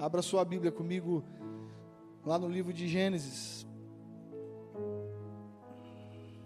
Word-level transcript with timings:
Abra 0.00 0.22
sua 0.22 0.44
Bíblia 0.44 0.70
comigo 0.70 1.24
lá 2.24 2.38
no 2.38 2.48
livro 2.48 2.72
de 2.72 2.86
Gênesis, 2.86 3.66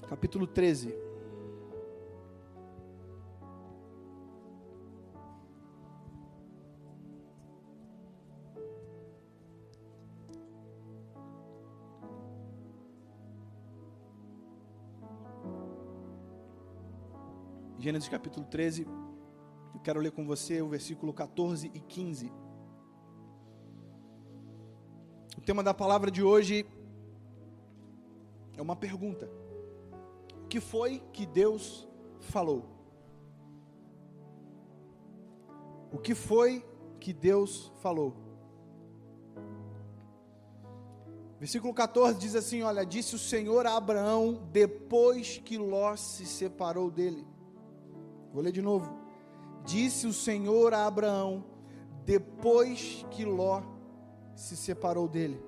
capítulo 0.08 0.46
13. 0.46 0.94
Gênesis 17.78 18.08
capítulo 18.08 18.46
13, 18.46 18.86
eu 19.74 19.80
quero 19.80 20.00
ler 20.00 20.12
com 20.12 20.24
você 20.24 20.62
o 20.62 20.68
versículo 20.70 21.12
14 21.12 21.70
e 21.74 21.80
15. 21.80 22.41
O 25.42 25.44
tema 25.44 25.60
da 25.60 25.74
palavra 25.74 26.08
de 26.08 26.22
hoje 26.22 26.64
é 28.56 28.62
uma 28.62 28.76
pergunta: 28.76 29.28
O 30.44 30.46
que 30.46 30.60
foi 30.60 31.02
que 31.12 31.26
Deus 31.26 31.88
falou? 32.20 32.64
O 35.92 35.98
que 35.98 36.14
foi 36.14 36.64
que 37.00 37.12
Deus 37.12 37.72
falou? 37.80 38.14
Versículo 41.40 41.74
14 41.74 42.20
diz 42.20 42.36
assim: 42.36 42.62
Olha, 42.62 42.86
disse 42.86 43.16
o 43.16 43.18
Senhor 43.18 43.66
a 43.66 43.76
Abraão 43.76 44.48
depois 44.52 45.38
que 45.38 45.58
Ló 45.58 45.96
se 45.96 46.24
separou 46.24 46.88
dele. 46.88 47.26
Vou 48.32 48.44
ler 48.44 48.52
de 48.52 48.62
novo. 48.62 48.96
Disse 49.64 50.06
o 50.06 50.12
Senhor 50.12 50.72
a 50.72 50.86
Abraão 50.86 51.44
depois 52.04 53.04
que 53.10 53.24
Ló 53.24 53.71
se 54.34 54.56
separou 54.56 55.08
dele. 55.08 55.42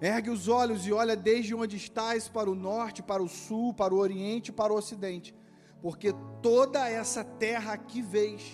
Ergue 0.00 0.30
os 0.30 0.48
olhos 0.48 0.86
e 0.86 0.92
olha 0.92 1.16
desde 1.16 1.54
onde 1.54 1.76
estás 1.76 2.28
para 2.28 2.50
o 2.50 2.54
norte, 2.54 3.02
para 3.02 3.22
o 3.22 3.28
sul, 3.28 3.72
para 3.72 3.94
o 3.94 3.98
oriente 3.98 4.52
para 4.52 4.72
o 4.72 4.76
ocidente, 4.76 5.34
porque 5.80 6.12
toda 6.42 6.88
essa 6.88 7.24
terra 7.24 7.76
que 7.76 8.02
vês, 8.02 8.52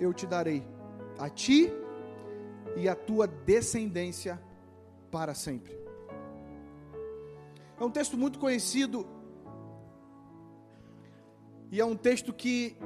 eu 0.00 0.14
te 0.14 0.26
darei, 0.26 0.64
a 1.18 1.28
ti 1.28 1.70
e 2.76 2.88
a 2.88 2.94
tua 2.94 3.26
descendência 3.26 4.40
para 5.10 5.34
sempre. 5.34 5.76
É 7.78 7.84
um 7.84 7.90
texto 7.90 8.16
muito 8.16 8.38
conhecido 8.38 9.06
e 11.70 11.80
é 11.80 11.84
um 11.84 11.96
texto 11.96 12.32
que 12.32 12.76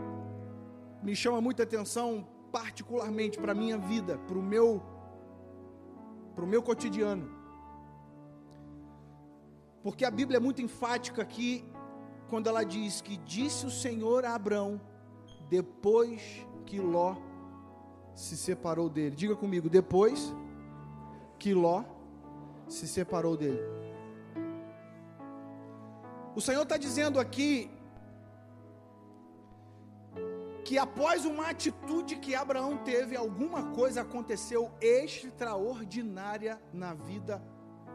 me 1.03 1.15
chama 1.15 1.41
muita 1.41 1.63
atenção 1.63 2.27
particularmente 2.57 3.39
para 3.39 3.53
a 3.53 3.55
minha 3.55 3.77
vida, 3.77 4.17
para 4.27 4.39
o 4.39 4.43
meu, 4.43 4.83
para 6.35 6.43
o 6.43 6.49
meu 6.49 6.63
cotidiano. 6.63 7.31
Porque 9.83 10.07
a 10.07 10.11
Bíblia 10.11 10.39
é 10.39 10.41
muito 10.41 10.63
enfática 10.63 11.21
aqui, 11.21 11.63
quando 12.31 12.49
ela 12.49 12.65
diz 12.65 13.03
que 13.03 13.19
disse 13.19 13.67
o 13.67 13.71
Senhor 13.71 14.25
a 14.25 14.35
Abraão, 14.35 14.81
depois 15.51 16.23
que 16.65 16.81
Ló 16.81 17.17
se 18.15 18.39
separou 18.39 18.89
dele. 18.89 19.15
Diga 19.15 19.37
comigo, 19.37 19.69
depois 19.69 20.35
que 21.39 21.53
Ló 21.53 21.85
se 22.67 22.89
separou 22.89 23.37
dele. 23.37 23.61
O 26.35 26.41
Senhor 26.41 26.63
está 26.63 26.79
dizendo 26.79 27.21
aqui 27.21 27.71
que 30.67 30.77
após 30.77 31.25
uma 31.25 31.47
atitude 31.49 32.17
que 32.17 32.35
Abraão 32.35 32.77
teve, 32.79 33.15
alguma 33.17 33.61
coisa 33.73 34.01
aconteceu 34.01 34.69
extraordinária 34.81 36.61
na 36.73 36.93
vida 36.93 37.41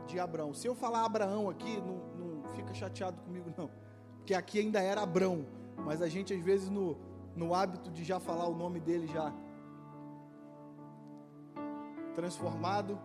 de 0.07 0.17
Abraão. 0.17 0.53
Se 0.53 0.67
eu 0.67 0.73
falar 0.73 1.03
Abraão 1.03 1.49
aqui, 1.49 1.81
não, 1.81 1.97
não 2.19 2.49
fica 2.53 2.73
chateado 2.73 3.19
comigo, 3.23 3.51
não, 3.57 3.69
porque 4.19 4.33
aqui 4.33 4.57
ainda 4.59 4.79
era 4.81 5.01
Abraão, 5.01 5.45
mas 5.75 6.01
a 6.01 6.07
gente 6.07 6.33
às 6.33 6.41
vezes 6.41 6.69
no, 6.69 6.97
no 7.35 7.53
hábito 7.53 7.91
de 7.91 8.05
já 8.05 8.21
falar 8.21 8.47
o 8.47 8.55
nome 8.55 8.79
dele 8.79 9.05
já 9.07 9.33
transformado. 12.15 12.97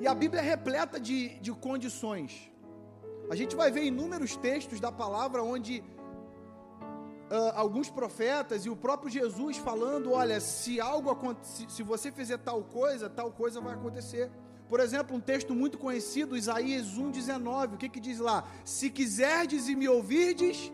E 0.00 0.06
a 0.06 0.14
Bíblia 0.14 0.40
é 0.40 0.44
repleta 0.44 1.00
de, 1.00 1.40
de 1.40 1.50
condições. 1.50 2.48
A 3.28 3.34
gente 3.34 3.56
vai 3.56 3.72
ver 3.72 3.82
inúmeros 3.82 4.36
textos 4.36 4.78
da 4.78 4.92
palavra 4.92 5.42
onde 5.42 5.82
uh, 7.32 7.52
alguns 7.54 7.88
profetas 7.88 8.66
e 8.66 8.70
o 8.70 8.76
próprio 8.76 9.10
Jesus 9.10 9.56
falando: 9.56 10.12
olha, 10.12 10.38
se 10.38 10.80
algo 10.80 11.16
se, 11.42 11.66
se 11.68 11.82
você 11.82 12.12
fizer 12.12 12.38
tal 12.38 12.62
coisa, 12.62 13.08
tal 13.08 13.32
coisa 13.32 13.60
vai 13.60 13.74
acontecer. 13.74 14.30
Por 14.68 14.80
exemplo, 14.80 15.16
um 15.16 15.20
texto 15.20 15.54
muito 15.54 15.76
conhecido, 15.78 16.36
Isaías 16.36 16.98
1,19, 16.98 17.74
o 17.74 17.76
que, 17.76 17.88
que 17.88 18.00
diz 18.00 18.18
lá? 18.18 18.44
Se 18.64 18.88
quiserdes 18.88 19.68
e 19.68 19.74
me 19.74 19.88
ouvirdes, 19.88 20.72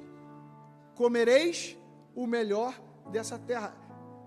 comereis 0.95 1.77
o 2.15 2.27
melhor 2.27 2.81
dessa 3.11 3.39
terra. 3.39 3.75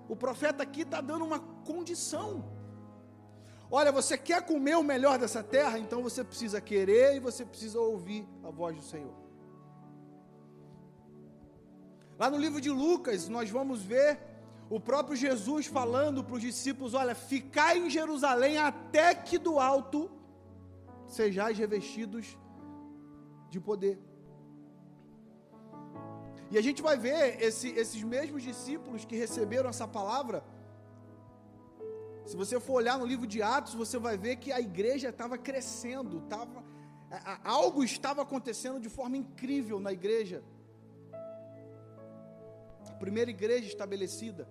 O 0.10 0.16
profeta 0.16 0.64
aqui 0.64 0.82
está 0.82 1.00
dando 1.00 1.24
uma 1.24 1.40
condição. 1.40 2.44
Olha, 3.70 3.94
você 3.94 4.18
quer 4.18 4.46
comer 4.46 4.76
o 4.76 4.84
melhor 4.84 5.18
dessa 5.18 5.42
terra? 5.42 5.80
Então 5.80 6.04
você 6.04 6.22
precisa 6.22 6.60
querer 6.60 7.16
e 7.16 7.22
você 7.22 7.46
precisa 7.46 7.80
ouvir 7.80 8.28
a 8.44 8.50
voz 8.50 8.76
do 8.76 8.84
Senhor. 8.84 9.21
Lá 12.22 12.30
no 12.30 12.38
livro 12.38 12.62
de 12.62 12.70
Lucas, 12.70 13.28
nós 13.28 13.50
vamos 13.50 13.82
ver 13.82 14.20
o 14.70 14.80
próprio 14.80 15.16
Jesus 15.16 15.66
falando 15.66 16.24
para 16.24 16.36
os 16.36 16.42
discípulos: 16.50 16.94
Olha, 16.94 17.16
ficai 17.16 17.80
em 17.80 17.90
Jerusalém 17.90 18.60
até 18.60 19.16
que 19.16 19.40
do 19.40 19.60
alto 19.60 20.00
sejais 21.08 21.58
revestidos 21.58 22.38
de 23.50 23.60
poder. 23.60 23.98
E 26.52 26.60
a 26.60 26.62
gente 26.62 26.80
vai 26.84 26.96
ver 26.96 27.42
esse, 27.42 27.70
esses 27.70 28.04
mesmos 28.04 28.44
discípulos 28.44 29.04
que 29.04 29.16
receberam 29.16 29.68
essa 29.72 29.88
palavra. 29.88 30.44
Se 32.28 32.38
você 32.38 32.60
for 32.60 32.74
olhar 32.74 33.00
no 33.00 33.06
livro 33.08 33.26
de 33.26 33.42
Atos, 33.42 33.74
você 33.74 33.98
vai 33.98 34.16
ver 34.16 34.36
que 34.36 34.52
a 34.52 34.62
igreja 34.62 35.10
estava 35.10 35.40
crescendo, 35.40 36.22
tava, 36.30 36.64
algo 37.44 37.84
estava 37.84 38.22
acontecendo 38.22 38.80
de 38.80 38.90
forma 38.90 39.18
incrível 39.18 39.80
na 39.80 39.92
igreja 39.92 40.44
primeira 43.04 43.32
igreja 43.38 43.68
estabelecida. 43.68 44.48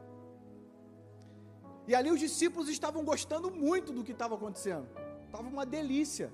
E 1.88 1.94
ali 1.94 2.11
os 2.11 2.21
discípulos 2.27 2.69
estavam 2.69 3.03
gostando 3.05 3.50
muito 3.50 3.93
do 3.93 4.05
que 4.06 4.12
estava 4.12 4.34
acontecendo. 4.34 4.87
Estava 5.27 5.49
uma 5.49 5.65
delícia. 5.65 6.33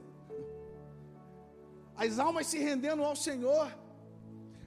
As 2.05 2.19
almas 2.19 2.47
se 2.47 2.59
rendendo 2.59 3.03
ao 3.05 3.15
Senhor, 3.15 3.69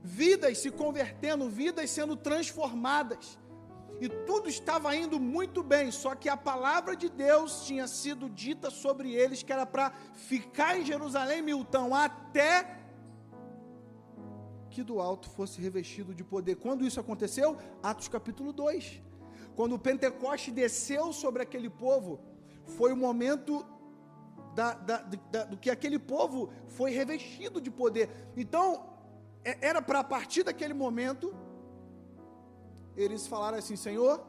vidas 0.04 0.59
se 0.59 0.72
convertendo, 0.72 1.50
vidas 1.50 1.90
sendo 1.90 2.16
transformadas. 2.16 3.38
E 4.00 4.08
tudo 4.30 4.48
estava 4.48 4.96
indo 4.96 5.20
muito 5.20 5.62
bem, 5.62 5.92
só 5.92 6.16
que 6.16 6.30
a 6.30 6.38
palavra 6.38 6.96
de 6.96 7.09
Deus 7.09 7.66
tinha 7.68 7.86
sido 7.86 8.30
dita 8.30 8.70
sobre 8.70 9.12
eles 9.12 9.44
que 9.44 9.52
era 9.52 9.66
para 9.66 9.92
ficar 10.14 10.80
em 10.80 10.86
Jerusalém, 10.86 11.42
Miltão, 11.42 11.94
até 11.94 12.78
que 14.69 14.84
do 14.84 15.00
alto 15.00 15.30
fosse 15.30 15.59
revestido 15.62 16.13
de 16.13 16.24
poder. 16.24 16.56
Quando 16.56 16.85
isso 16.85 17.00
aconteceu? 17.00 17.57
Atos 17.81 18.07
capítulo 18.07 18.53
2. 18.53 19.02
Quando 19.56 19.74
o 19.75 19.80
Pentecoste 19.80 20.52
desceu 20.52 21.12
sobre 21.12 21.41
aquele 21.44 21.69
povo, 21.69 22.19
foi 22.78 22.94
o 22.94 22.97
momento 22.97 23.66
da, 24.56 24.74
da, 24.74 24.97
da, 25.02 25.44
do 25.46 25.58
que 25.58 25.69
aquele 25.69 26.00
povo 26.00 26.52
foi 26.68 26.91
revestido 26.91 27.59
de 27.59 27.72
poder. 27.72 28.09
Então, 28.35 28.90
é, 29.44 29.68
era 29.68 29.81
para 29.81 30.00
a 30.00 30.03
partir 30.03 30.44
daquele 30.44 30.74
momento, 30.74 31.35
eles 32.96 33.28
falaram 33.28 33.58
assim: 33.58 33.75
Senhor, 33.75 34.25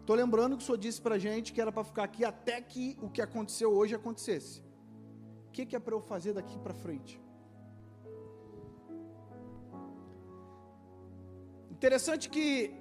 estou 0.00 0.16
lembrando 0.16 0.56
que 0.56 0.62
o 0.62 0.66
Senhor 0.66 0.78
disse 0.78 1.00
para 1.00 1.16
a 1.16 1.18
gente 1.18 1.52
que 1.52 1.60
era 1.60 1.72
para 1.72 1.84
ficar 1.84 2.04
aqui 2.04 2.24
até 2.24 2.60
que 2.60 2.98
o 3.00 3.08
que 3.08 3.22
aconteceu 3.22 3.72
hoje 3.72 3.94
acontecesse. 3.94 4.62
O 5.48 5.50
que, 5.50 5.64
que 5.64 5.76
é 5.76 5.78
para 5.78 5.94
eu 5.94 6.00
fazer 6.00 6.32
daqui 6.34 6.58
para 6.58 6.74
frente? 6.74 7.20
Interessante 11.76 12.30
que 12.30 12.74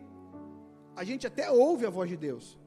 a 0.95 1.03
gente 1.03 1.27
até 1.27 1.51
ouve 1.51 1.85
a 1.85 1.89
voz 1.89 2.09
de 2.09 2.15
Deus. 2.15 2.57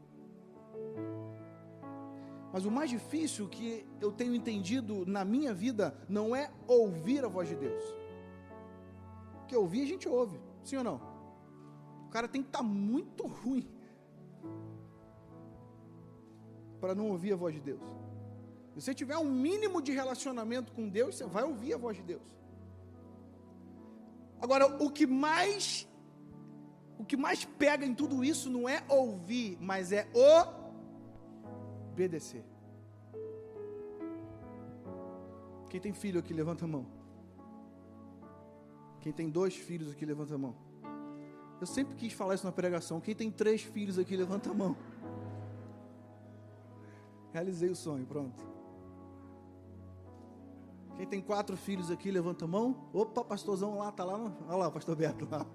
Mas 2.52 2.66
o 2.66 2.70
mais 2.70 2.90
difícil 2.90 3.48
que 3.48 3.86
eu 3.98 4.12
tenho 4.12 4.34
entendido 4.34 5.06
na 5.06 5.24
minha 5.24 5.54
vida 5.54 5.96
não 6.06 6.36
é 6.36 6.50
ouvir 6.66 7.24
a 7.24 7.28
voz 7.28 7.48
de 7.48 7.56
Deus. 7.56 7.82
Porque 9.38 9.56
ouvir 9.56 9.82
a 9.84 9.86
gente 9.86 10.06
ouve, 10.06 10.38
sim 10.62 10.76
ou 10.76 10.84
não? 10.84 11.00
O 12.06 12.10
cara 12.10 12.28
tem 12.28 12.42
que 12.42 12.48
estar 12.48 12.58
tá 12.58 12.64
muito 12.64 13.26
ruim 13.26 13.66
para 16.78 16.94
não 16.94 17.08
ouvir 17.08 17.32
a 17.32 17.36
voz 17.36 17.54
de 17.54 17.62
Deus. 17.62 17.80
Se 18.74 18.82
você 18.82 18.94
tiver 18.94 19.16
um 19.16 19.32
mínimo 19.32 19.80
de 19.80 19.92
relacionamento 19.92 20.72
com 20.72 20.90
Deus, 20.90 21.16
você 21.16 21.24
vai 21.24 21.44
ouvir 21.44 21.72
a 21.72 21.78
voz 21.78 21.96
de 21.96 22.02
Deus. 22.02 22.22
Agora, 24.42 24.66
o 24.84 24.90
que 24.90 25.06
mais 25.06 25.87
o 26.98 27.04
que 27.04 27.16
mais 27.16 27.44
pega 27.44 27.86
em 27.86 27.94
tudo 27.94 28.24
isso 28.24 28.50
não 28.50 28.68
é 28.68 28.82
ouvir, 28.88 29.56
mas 29.60 29.92
é 29.92 30.08
obedecer. 31.94 32.44
Quem 35.70 35.80
tem 35.80 35.92
filho 35.92 36.18
aqui, 36.18 36.34
levanta 36.34 36.64
a 36.64 36.68
mão. 36.68 36.86
Quem 39.00 39.12
tem 39.12 39.30
dois 39.30 39.54
filhos 39.54 39.92
aqui, 39.92 40.04
levanta 40.04 40.34
a 40.34 40.38
mão. 40.38 40.56
Eu 41.60 41.66
sempre 41.66 41.94
quis 41.94 42.12
falar 42.12 42.34
isso 42.34 42.46
na 42.46 42.52
pregação. 42.52 43.00
Quem 43.00 43.14
tem 43.14 43.30
três 43.30 43.62
filhos 43.62 43.98
aqui, 43.98 44.16
levanta 44.16 44.50
a 44.50 44.54
mão. 44.54 44.76
Realizei 47.32 47.70
o 47.70 47.76
sonho, 47.76 48.06
pronto. 48.06 48.42
Quem 50.96 51.06
tem 51.06 51.20
quatro 51.20 51.56
filhos 51.56 51.90
aqui, 51.90 52.10
levanta 52.10 52.44
a 52.44 52.48
mão. 52.48 52.88
Opa, 52.92 53.22
pastorzão 53.22 53.78
lá, 53.78 53.92
tá 53.92 54.04
lá. 54.04 54.18
Olha 54.48 54.56
lá, 54.56 54.70
pastor 54.70 54.96
Beto 54.96 55.28
lá. 55.30 55.46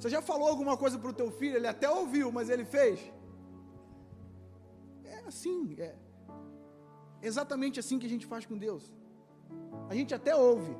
Você 0.00 0.08
já 0.08 0.22
falou 0.22 0.48
alguma 0.48 0.78
coisa 0.78 0.98
para 0.98 1.10
o 1.10 1.12
teu 1.12 1.30
filho? 1.30 1.56
Ele 1.56 1.66
até 1.66 1.88
ouviu, 1.90 2.32
mas 2.32 2.48
ele 2.48 2.64
fez? 2.64 2.98
É 5.04 5.18
assim, 5.26 5.76
é 5.78 5.94
exatamente 7.20 7.78
assim 7.78 7.98
que 7.98 8.06
a 8.06 8.08
gente 8.08 8.24
faz 8.24 8.46
com 8.46 8.56
Deus. 8.56 8.90
A 9.90 9.94
gente 9.94 10.14
até 10.14 10.34
ouve, 10.34 10.74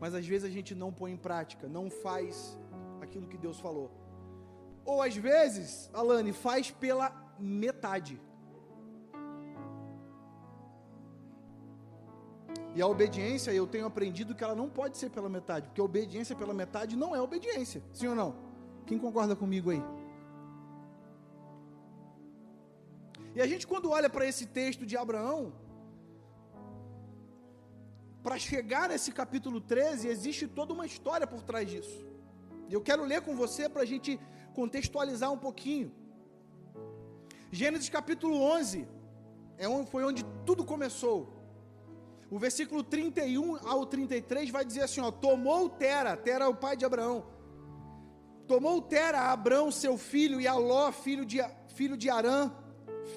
mas 0.00 0.12
às 0.12 0.26
vezes 0.26 0.44
a 0.50 0.52
gente 0.52 0.74
não 0.74 0.92
põe 0.92 1.12
em 1.12 1.16
prática, 1.16 1.68
não 1.68 1.88
faz 1.88 2.58
aquilo 3.00 3.28
que 3.28 3.38
Deus 3.38 3.60
falou. 3.60 3.92
Ou 4.84 5.00
às 5.00 5.16
vezes, 5.16 5.88
Alane, 5.94 6.32
faz 6.32 6.68
pela 6.72 7.08
metade. 7.38 8.20
E 12.74 12.82
a 12.82 12.86
obediência, 12.86 13.52
eu 13.52 13.66
tenho 13.66 13.86
aprendido 13.86 14.34
que 14.34 14.42
ela 14.42 14.54
não 14.54 14.68
pode 14.68 14.96
ser 14.98 15.10
pela 15.10 15.28
metade, 15.28 15.68
porque 15.68 15.80
a 15.80 15.84
obediência 15.84 16.34
pela 16.34 16.52
metade 16.52 16.96
não 16.96 17.14
é 17.14 17.20
obediência. 17.20 17.82
Sim 17.92 18.08
ou 18.08 18.16
não? 18.16 18.34
Quem 18.84 18.98
concorda 18.98 19.36
comigo 19.36 19.70
aí? 19.70 19.82
E 23.34 23.40
a 23.40 23.46
gente, 23.46 23.66
quando 23.66 23.90
olha 23.90 24.08
para 24.08 24.26
esse 24.26 24.46
texto 24.46 24.84
de 24.84 24.96
Abraão, 24.96 25.52
para 28.22 28.38
chegar 28.38 28.88
nesse 28.88 29.12
capítulo 29.12 29.60
13, 29.60 30.08
existe 30.08 30.46
toda 30.48 30.72
uma 30.72 30.86
história 30.86 31.26
por 31.26 31.42
trás 31.42 31.68
disso. 31.68 32.04
E 32.68 32.74
eu 32.74 32.80
quero 32.80 33.04
ler 33.04 33.20
com 33.22 33.36
você 33.36 33.68
para 33.68 33.82
a 33.82 33.84
gente 33.84 34.18
contextualizar 34.54 35.30
um 35.32 35.38
pouquinho. 35.38 35.92
Gênesis 37.52 37.88
capítulo 37.88 38.40
11 38.40 38.88
é 39.58 39.68
onde, 39.68 39.90
foi 39.90 40.04
onde 40.04 40.24
tudo 40.46 40.64
começou. 40.64 41.33
O 42.30 42.38
versículo 42.38 42.82
31 42.82 43.68
ao 43.68 43.86
33 43.86 44.50
vai 44.50 44.64
dizer 44.64 44.82
assim: 44.82 45.00
ó, 45.00 45.10
tomou 45.10 45.68
Tera, 45.68 46.16
Tera 46.16 46.44
é 46.46 46.48
o 46.48 46.54
pai 46.54 46.76
de 46.76 46.84
Abraão. 46.84 47.26
Tomou 48.46 48.80
Tera 48.82 49.32
Abraão, 49.32 49.70
seu 49.70 49.96
filho, 49.96 50.40
e 50.40 50.46
Aló, 50.46 50.92
filho 50.92 51.24
de, 51.24 51.38
filho 51.74 51.96
de 51.96 52.10
Arã, 52.10 52.52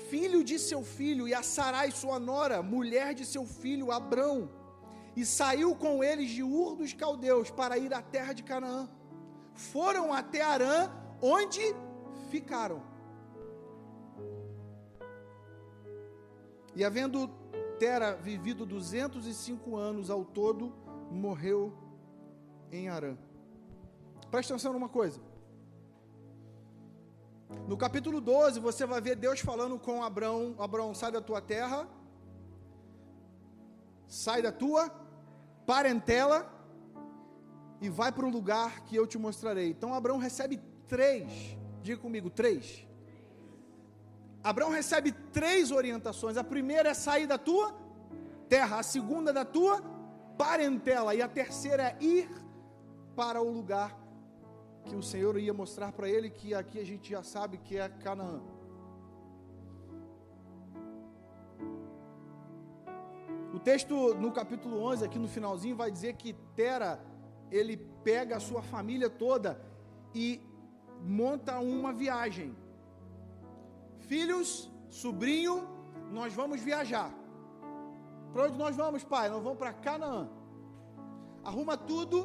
filho 0.09 0.44
de 0.44 0.57
seu 0.57 0.83
filho, 0.83 1.27
e 1.27 1.33
a 1.33 1.44
Sarai, 1.44 1.92
sua 1.92 2.19
nora, 2.19 2.62
mulher 2.62 3.13
de 3.13 3.25
seu 3.25 3.45
filho, 3.45 3.92
Abrão, 3.92 4.50
e 5.15 5.25
saiu 5.25 5.75
com 5.75 6.04
eles 6.04 6.30
de 6.30 6.44
Ur 6.44 6.75
dos 6.75 6.94
Caldeus 6.94 7.50
para 7.50 7.77
ir 7.77 7.94
à 7.94 8.01
terra 8.01 8.33
de 8.33 8.44
Canaã. 8.44 8.89
Foram 9.54 10.13
até 10.13 10.42
Arã, 10.42 10.89
onde 11.21 11.62
ficaram. 12.30 12.81
E 16.75 16.86
havendo 16.86 17.27
Tera 17.79 18.15
vivido 18.15 18.65
205 18.65 19.75
anos 19.75 20.09
ao 20.09 20.25
todo, 20.25 20.74
morreu 21.12 21.74
em 22.71 22.89
Arã. 22.89 23.15
Presta 24.31 24.53
atenção 24.53 24.74
numa 24.74 24.89
coisa. 24.89 25.21
No 27.68 27.77
capítulo 27.77 28.19
12, 28.19 28.59
você 28.59 28.85
vai 28.85 29.00
ver 29.00 29.15
Deus 29.15 29.39
falando 29.39 29.77
com 29.77 30.03
Abraão: 30.03 30.56
Abraão, 30.57 30.94
sai 30.95 31.12
da 31.12 31.21
tua 31.21 31.39
terra, 31.39 31.88
sai 34.07 34.41
da 34.41 34.51
tua 34.51 34.89
parentela 35.65 36.51
e 37.80 37.89
vai 37.89 38.12
para 38.12 38.25
um 38.25 38.31
lugar 38.31 38.85
que 38.85 38.95
eu 38.95 39.06
te 39.06 39.18
mostrarei. 39.18 39.69
Então 39.69 39.94
Abraão 39.94 40.18
recebe 40.18 40.59
três, 40.88 41.57
diga 41.81 42.01
comigo, 42.01 42.30
três 42.30 42.87
Abraão 44.49 44.71
recebe 44.71 45.11
três 45.11 45.71
orientações. 45.71 46.38
A 46.38 46.44
primeira 46.44 46.89
é 46.89 46.94
sair 46.94 47.27
da 47.27 47.38
tua 47.38 47.75
terra, 48.47 48.79
a 48.79 48.83
segunda 48.83 49.33
da 49.33 49.44
tua 49.44 49.81
parentela 50.38 51.13
e 51.13 51.21
a 51.21 51.27
terceira 51.27 51.83
é 51.83 51.97
ir 51.99 52.29
para 53.13 53.41
o 53.41 53.49
lugar 53.51 53.94
que 54.85 54.95
o 54.95 55.03
Senhor 55.03 55.38
ia 55.38 55.53
mostrar 55.53 55.91
para 55.91 56.07
ele, 56.07 56.29
que 56.29 56.53
aqui 56.53 56.79
a 56.79 56.85
gente 56.85 57.09
já 57.09 57.21
sabe 57.21 57.57
que 57.57 57.77
é 57.77 57.89
Canaã. 57.89 58.39
O 63.53 63.59
texto 63.59 64.13
no 64.15 64.31
capítulo 64.31 64.81
11, 64.81 65.03
aqui 65.03 65.19
no 65.19 65.27
finalzinho, 65.27 65.75
vai 65.75 65.91
dizer 65.91 66.13
que 66.13 66.31
Tera, 66.55 67.03
ele 67.51 67.75
pega 68.01 68.38
a 68.38 68.39
sua 68.39 68.61
família 68.61 69.09
toda 69.09 69.59
e 70.15 70.41
monta 71.01 71.59
uma 71.59 71.91
viagem 71.91 72.55
filhos, 74.07 74.71
sobrinho, 74.89 75.56
nós 76.12 76.33
vamos 76.33 76.59
viajar. 76.62 77.12
Para 78.31 78.45
onde 78.45 78.57
nós 78.57 78.75
vamos, 78.75 79.04
pai? 79.04 79.30
Nós 79.30 79.44
vamos 79.44 79.57
para 79.57 79.74
Canaã. 79.74 80.30
Arruma 81.44 81.77
tudo, 81.77 82.18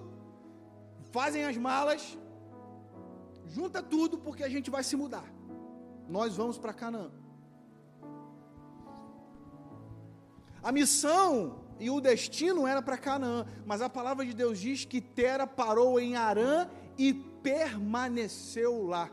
fazem 1.11 1.45
as 1.45 1.57
malas, 1.57 2.19
junta 3.47 3.83
tudo, 3.83 4.19
porque 4.19 4.45
a 4.45 4.49
gente 4.49 4.71
vai 4.71 4.83
se 4.83 4.97
mudar. 4.97 5.25
Nós 6.09 6.37
vamos 6.37 6.59
para 6.59 6.73
Canaã. 6.73 7.11
A 10.63 10.71
missão 10.71 11.61
e 11.79 11.91
o 11.91 12.01
destino 12.01 12.67
era 12.67 12.81
para 12.81 12.97
Canaã, 12.97 13.45
mas 13.67 13.83
a 13.83 13.89
palavra 13.89 14.25
de 14.25 14.33
Deus 14.33 14.59
diz 14.59 14.85
que 14.85 15.01
Tera 15.01 15.47
parou 15.47 15.99
em 15.99 16.15
Arã 16.15 16.69
e 16.97 17.13
permaneceu 17.13 18.87
lá. 18.87 19.11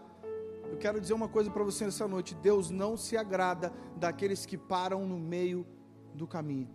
Quero 0.80 1.02
dizer 1.02 1.14
uma 1.14 1.28
coisa 1.28 1.52
para 1.52 1.64
você 1.64 1.84
nessa 1.84 2.08
noite: 2.08 2.34
Deus 2.34 2.70
não 2.70 2.96
se 2.96 3.18
agrada 3.18 3.74
daqueles 3.98 4.46
que 4.46 4.58
param 4.58 5.06
no 5.06 5.20
meio 5.20 5.68
do 6.14 6.26
caminho. 6.26 6.70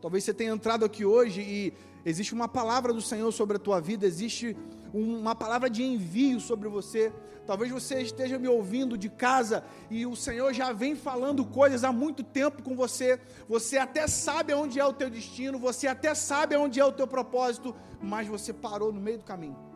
Talvez 0.00 0.22
você 0.22 0.32
tenha 0.32 0.52
entrado 0.52 0.84
aqui 0.84 1.04
hoje 1.04 1.40
e 1.40 1.74
existe 2.04 2.32
uma 2.32 2.46
palavra 2.46 2.92
do 2.92 3.02
Senhor 3.02 3.32
sobre 3.32 3.56
a 3.56 3.58
tua 3.58 3.80
vida, 3.80 4.06
existe 4.06 4.56
uma 4.94 5.34
palavra 5.34 5.68
de 5.68 5.82
envio 5.82 6.38
sobre 6.38 6.68
você. 6.68 7.12
Talvez 7.44 7.72
você 7.72 8.00
esteja 8.00 8.38
me 8.38 8.46
ouvindo 8.46 8.96
de 8.96 9.08
casa 9.08 9.64
e 9.90 10.06
o 10.06 10.14
Senhor 10.14 10.52
já 10.52 10.72
vem 10.72 10.94
falando 10.94 11.44
coisas 11.44 11.82
há 11.82 11.90
muito 11.90 12.22
tempo 12.22 12.62
com 12.62 12.76
você. 12.76 13.20
Você 13.48 13.76
até 13.76 14.06
sabe 14.06 14.52
aonde 14.52 14.78
é 14.78 14.84
o 14.84 14.92
teu 14.92 15.10
destino, 15.10 15.58
você 15.58 15.88
até 15.88 16.14
sabe 16.14 16.54
aonde 16.54 16.78
é 16.78 16.84
o 16.84 16.92
teu 16.92 17.08
propósito, 17.08 17.74
mas 18.00 18.28
você 18.28 18.52
parou 18.52 18.92
no 18.92 19.00
meio 19.00 19.18
do 19.18 19.24
caminho. 19.24 19.67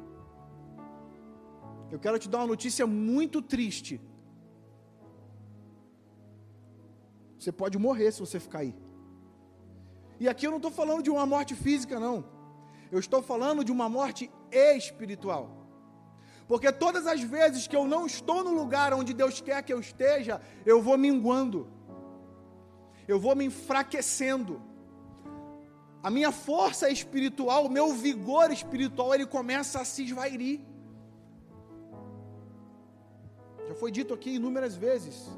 Eu 1.93 1.99
quero 2.05 2.19
te 2.19 2.29
dar 2.33 2.39
uma 2.39 2.47
notícia 2.55 2.87
muito 2.87 3.39
triste. 3.55 4.01
Você 7.39 7.53
pode 7.53 7.77
morrer 7.87 8.11
se 8.13 8.21
você 8.21 8.41
ficar 8.41 8.61
aí. 8.61 8.75
E 10.19 10.27
aqui 10.27 10.47
eu 10.47 10.51
não 10.51 10.61
estou 10.63 10.71
falando 10.71 11.03
de 11.03 11.11
uma 11.11 11.27
morte 11.27 11.55
física, 11.55 12.01
não. 12.01 12.25
Eu 12.91 12.99
estou 12.99 13.21
falando 13.21 13.63
de 13.63 13.71
uma 13.71 13.89
morte 13.91 14.31
espiritual. 14.51 15.45
Porque 16.49 16.73
todas 16.73 17.07
as 17.07 17.21
vezes 17.21 17.67
que 17.67 17.77
eu 17.77 17.87
não 17.87 18.07
estou 18.07 18.43
no 18.43 18.55
lugar 18.55 18.95
onde 18.95 19.13
Deus 19.13 19.43
quer 19.43 19.63
que 19.63 19.73
eu 19.73 19.81
esteja, 19.81 20.41
eu 20.65 20.81
vou 20.81 20.97
minguando. 20.97 21.69
Eu 23.07 23.21
vou 23.21 23.37
me 23.37 23.45
enfraquecendo. 23.45 24.63
A 26.03 26.11
minha 26.11 26.33
força 26.33 26.89
espiritual, 26.89 27.67
o 27.67 27.71
meu 27.71 27.93
vigor 27.93 28.51
espiritual, 28.51 29.15
ele 29.15 29.27
começa 29.27 29.81
a 29.81 29.85
se 29.85 30.05
esvairir. 30.05 30.61
Já 33.73 33.79
foi 33.79 33.91
dito 33.91 34.12
aqui 34.12 34.35
inúmeras 34.35 34.75
vezes. 34.76 35.31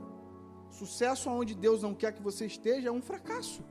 Sucesso 0.69 1.31
onde 1.31 1.55
Deus 1.55 1.85
não 1.85 1.95
quer 1.95 2.13
que 2.13 2.21
você 2.21 2.47
esteja 2.47 2.89
é 2.89 2.93
um 2.93 3.01
fracasso. 3.01 3.63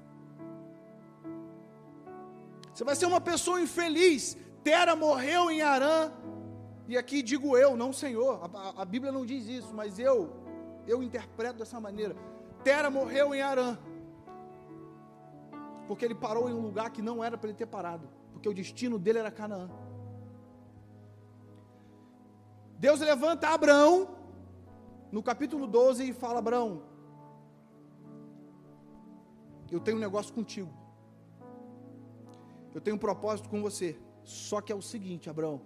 Você 2.74 2.86
vai 2.86 2.96
ser 2.96 3.06
uma 3.06 3.20
pessoa 3.20 3.60
infeliz. 3.60 4.38
Tera 4.64 4.96
morreu 4.96 5.52
em 5.52 5.62
Arã. 5.62 6.14
E 6.88 6.98
aqui 6.98 7.22
digo 7.22 7.58
eu, 7.58 7.76
não 7.76 7.92
Senhor. 7.92 8.50
A, 8.56 8.84
a, 8.84 8.86
Bíblia 8.86 9.12
não 9.12 9.26
diz 9.26 9.48
isso, 9.48 9.74
mas 9.74 10.00
eu, 10.00 10.32
eu 10.88 11.04
interpreto 11.04 11.60
dessa 11.60 11.78
maneira. 11.78 12.16
Tera 12.64 12.90
morreu 12.90 13.36
em 13.36 13.42
Arã. 13.42 13.78
Porque 15.90 16.06
ele 16.06 16.16
parou 16.16 16.50
em 16.50 16.54
um 16.54 16.62
lugar 16.62 16.90
que 16.90 17.02
não 17.02 17.22
era 17.22 17.38
para 17.38 17.50
ele 17.50 17.58
ter 17.58 17.66
parado. 17.66 18.08
Porque 18.32 18.48
o 18.48 18.54
destino 18.54 18.98
dele 18.98 19.20
era 19.20 19.30
Canaã. 19.30 19.70
Deus 22.80 23.02
levanta 23.02 23.50
Abraão 23.50 24.23
no 25.14 25.22
capítulo 25.22 25.68
12 25.68 26.12
fala: 26.12 26.40
Abraão, 26.40 26.82
eu 29.72 29.80
tenho 29.80 29.98
um 29.98 30.00
negócio 30.00 30.34
contigo. 30.34 30.74
Eu 32.74 32.82
tenho 32.82 32.96
um 32.96 33.00
propósito 33.00 33.48
com 33.48 33.62
você. 33.62 33.96
Só 34.24 34.60
que 34.60 34.72
é 34.72 34.76
o 34.76 34.82
seguinte, 34.82 35.30
Abraão. 35.30 35.62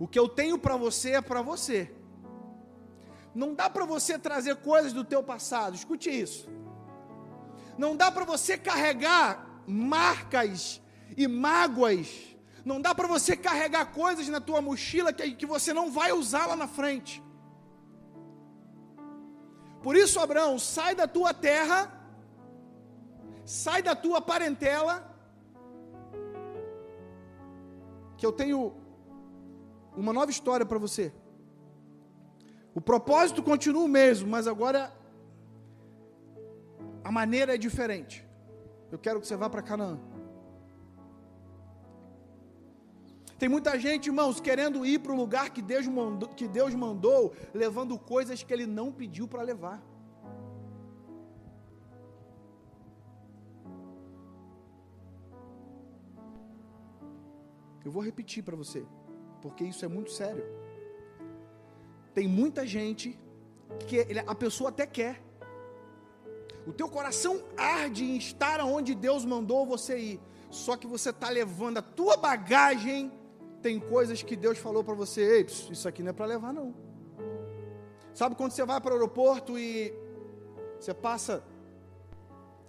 O 0.00 0.08
que 0.08 0.18
eu 0.18 0.28
tenho 0.28 0.58
para 0.58 0.76
você 0.76 1.12
é 1.12 1.20
para 1.20 1.40
você. 1.40 1.94
Não 3.32 3.54
dá 3.54 3.70
para 3.70 3.84
você 3.84 4.18
trazer 4.18 4.56
coisas 4.56 4.92
do 4.92 5.04
teu 5.04 5.22
passado. 5.22 5.76
Escute 5.76 6.10
isso. 6.10 6.48
Não 7.78 7.96
dá 7.96 8.10
para 8.10 8.24
você 8.24 8.58
carregar 8.58 9.62
marcas 9.68 10.82
e 11.16 11.28
mágoas. 11.28 12.08
Não 12.64 12.80
dá 12.80 12.92
para 12.92 13.06
você 13.06 13.36
carregar 13.36 13.92
coisas 13.92 14.26
na 14.28 14.40
tua 14.40 14.60
mochila 14.60 15.12
que, 15.12 15.30
que 15.30 15.46
você 15.46 15.72
não 15.72 15.92
vai 15.92 16.10
usar 16.12 16.46
lá 16.46 16.56
na 16.56 16.66
frente. 16.66 17.22
Por 19.86 19.94
isso, 19.94 20.18
Abraão, 20.18 20.58
sai 20.58 20.96
da 20.96 21.06
tua 21.06 21.32
terra, 21.32 21.78
sai 23.44 23.80
da 23.88 23.94
tua 23.94 24.20
parentela, 24.20 24.94
que 28.18 28.26
eu 28.26 28.32
tenho 28.32 28.74
uma 29.96 30.12
nova 30.12 30.28
história 30.28 30.66
para 30.66 30.76
você. 30.76 31.12
O 32.74 32.80
propósito 32.80 33.44
continua 33.44 33.84
o 33.84 33.94
mesmo, 34.00 34.28
mas 34.28 34.48
agora 34.48 34.92
a 37.04 37.12
maneira 37.12 37.54
é 37.54 37.56
diferente. 37.56 38.26
Eu 38.90 38.98
quero 38.98 39.20
que 39.20 39.28
você 39.28 39.36
vá 39.36 39.48
para 39.48 39.62
Canaã. 39.62 40.00
Tem 43.38 43.48
muita 43.48 43.78
gente, 43.78 44.06
irmãos, 44.06 44.40
querendo 44.40 44.84
ir 44.86 44.98
para 45.00 45.12
o 45.12 45.16
lugar 45.16 45.50
que 45.50 45.60
Deus, 45.60 45.86
mandou, 45.86 46.28
que 46.30 46.48
Deus 46.48 46.74
mandou, 46.74 47.34
levando 47.52 47.98
coisas 47.98 48.42
que 48.42 48.52
Ele 48.52 48.66
não 48.66 48.90
pediu 48.90 49.28
para 49.28 49.42
levar. 49.42 49.82
Eu 57.84 57.92
vou 57.92 58.02
repetir 58.02 58.42
para 58.42 58.56
você, 58.56 58.84
porque 59.42 59.62
isso 59.64 59.84
é 59.84 59.88
muito 59.88 60.10
sério. 60.10 60.44
Tem 62.14 62.26
muita 62.26 62.66
gente 62.66 63.18
que 63.86 64.00
a 64.26 64.34
pessoa 64.34 64.70
até 64.70 64.86
quer. 64.86 65.22
O 66.66 66.72
teu 66.72 66.88
coração 66.88 67.44
arde 67.56 68.04
em 68.04 68.16
estar 68.16 68.60
onde 68.60 68.94
Deus 68.94 69.24
mandou 69.24 69.66
você 69.66 69.98
ir. 69.98 70.20
Só 70.50 70.76
que 70.76 70.86
você 70.86 71.10
está 71.10 71.28
levando 71.28 71.78
a 71.78 71.82
tua 71.82 72.16
bagagem. 72.16 73.12
Tem 73.62 73.80
coisas 73.80 74.22
que 74.22 74.36
Deus 74.36 74.58
falou 74.58 74.84
para 74.84 74.94
você, 74.94 75.20
Ei, 75.38 75.46
isso 75.46 75.88
aqui 75.88 76.02
não 76.02 76.10
é 76.10 76.12
para 76.12 76.26
levar 76.26 76.52
não. 76.52 76.74
Sabe 78.14 78.34
quando 78.34 78.52
você 78.52 78.64
vai 78.64 78.80
para 78.80 78.92
o 78.92 78.94
aeroporto 78.94 79.58
e 79.58 79.92
você 80.78 80.94
passa 80.94 81.42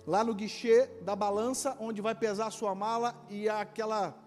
lá 0.05 0.23
no 0.23 0.33
guichê 0.33 0.87
da 1.01 1.15
balança, 1.15 1.75
onde 1.79 2.01
vai 2.01 2.15
pesar 2.15 2.47
a 2.47 2.51
sua 2.51 2.73
mala 2.73 3.15
e 3.29 3.47
aquela 3.47 4.17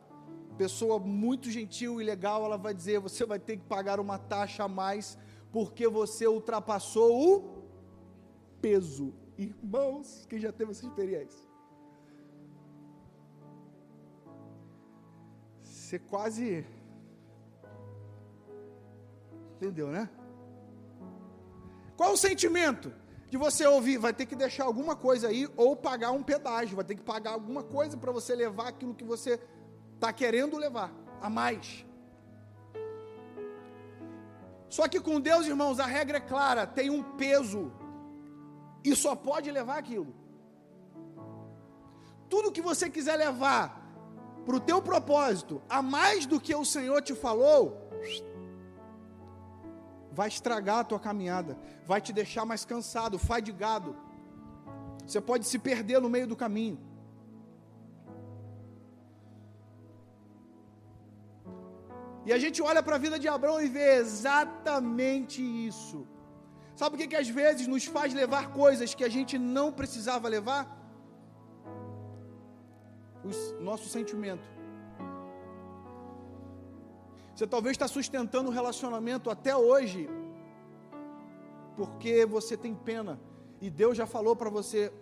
pessoa 0.56 0.98
muito 0.98 1.50
gentil 1.50 2.00
e 2.00 2.04
legal, 2.04 2.44
ela 2.44 2.56
vai 2.56 2.74
dizer: 2.74 3.00
você 3.00 3.24
vai 3.24 3.38
ter 3.38 3.56
que 3.56 3.64
pagar 3.64 3.98
uma 3.98 4.18
taxa 4.18 4.64
a 4.64 4.68
mais 4.68 5.18
porque 5.50 5.88
você 5.88 6.26
ultrapassou 6.26 7.10
o 7.12 7.64
peso. 8.60 9.12
Irmãos, 9.36 10.26
quem 10.28 10.38
já 10.38 10.52
teve 10.52 10.70
essa 10.70 10.86
experiência? 10.86 11.49
Você 15.90 15.98
quase. 15.98 16.64
Entendeu, 19.56 19.88
né? 19.88 20.08
Qual 21.96 22.12
o 22.12 22.16
sentimento 22.16 22.92
de 23.28 23.36
você 23.36 23.66
ouvir? 23.66 23.98
Vai 23.98 24.12
ter 24.12 24.26
que 24.26 24.36
deixar 24.36 24.66
alguma 24.66 24.94
coisa 24.94 25.26
aí 25.26 25.48
ou 25.56 25.74
pagar 25.74 26.12
um 26.12 26.22
pedágio, 26.22 26.76
vai 26.76 26.84
ter 26.84 26.94
que 26.94 27.02
pagar 27.02 27.32
alguma 27.32 27.64
coisa 27.64 27.96
para 27.96 28.12
você 28.12 28.36
levar 28.36 28.68
aquilo 28.68 28.94
que 28.94 29.02
você 29.02 29.40
está 29.96 30.12
querendo 30.12 30.56
levar 30.56 30.92
a 31.20 31.28
mais. 31.28 31.84
Só 34.68 34.86
que 34.86 35.00
com 35.00 35.20
Deus, 35.20 35.48
irmãos, 35.48 35.80
a 35.80 35.86
regra 35.86 36.18
é 36.18 36.20
clara: 36.20 36.68
tem 36.68 36.88
um 36.88 37.02
peso 37.02 37.72
e 38.84 38.94
só 38.94 39.16
pode 39.16 39.50
levar 39.50 39.78
aquilo. 39.78 40.14
Tudo 42.28 42.52
que 42.52 42.62
você 42.62 42.88
quiser 42.88 43.16
levar 43.16 43.79
para 44.44 44.56
o 44.56 44.60
teu 44.60 44.80
propósito, 44.80 45.62
a 45.68 45.80
mais 45.82 46.26
do 46.26 46.40
que 46.40 46.54
o 46.54 46.64
Senhor 46.64 47.02
te 47.02 47.14
falou, 47.14 47.90
vai 50.12 50.28
estragar 50.28 50.78
a 50.80 50.84
tua 50.84 50.98
caminhada, 50.98 51.56
vai 51.86 52.00
te 52.00 52.12
deixar 52.12 52.44
mais 52.44 52.64
cansado, 52.64 53.18
fadigado. 53.18 53.96
Você 55.06 55.20
pode 55.20 55.46
se 55.46 55.58
perder 55.58 56.00
no 56.00 56.08
meio 56.08 56.26
do 56.26 56.36
caminho. 56.36 56.78
E 62.24 62.32
a 62.32 62.38
gente 62.38 62.60
olha 62.62 62.82
para 62.82 62.96
a 62.96 62.98
vida 62.98 63.18
de 63.18 63.28
Abraão 63.28 63.60
e 63.60 63.68
vê 63.68 63.96
exatamente 63.96 65.40
isso. 65.42 66.06
Sabe 66.76 66.94
o 66.94 66.98
que, 66.98 67.08
que 67.08 67.16
às 67.16 67.28
vezes 67.28 67.66
nos 67.66 67.84
faz 67.84 68.14
levar 68.14 68.52
coisas 68.52 68.94
que 68.94 69.04
a 69.04 69.08
gente 69.08 69.38
não 69.38 69.72
precisava 69.72 70.28
levar? 70.28 70.79
O 73.24 73.62
nosso 73.62 73.88
sentimento. 73.88 74.48
Você 77.34 77.46
talvez 77.46 77.72
está 77.72 77.88
sustentando 77.88 78.50
um 78.50 78.52
relacionamento 78.52 79.30
até 79.30 79.56
hoje, 79.56 80.08
porque 81.76 82.26
você 82.26 82.56
tem 82.56 82.74
pena, 82.74 83.18
e 83.60 83.70
Deus 83.70 83.96
já 83.96 84.06
falou 84.06 84.36
para 84.36 84.50
você: 84.50 84.92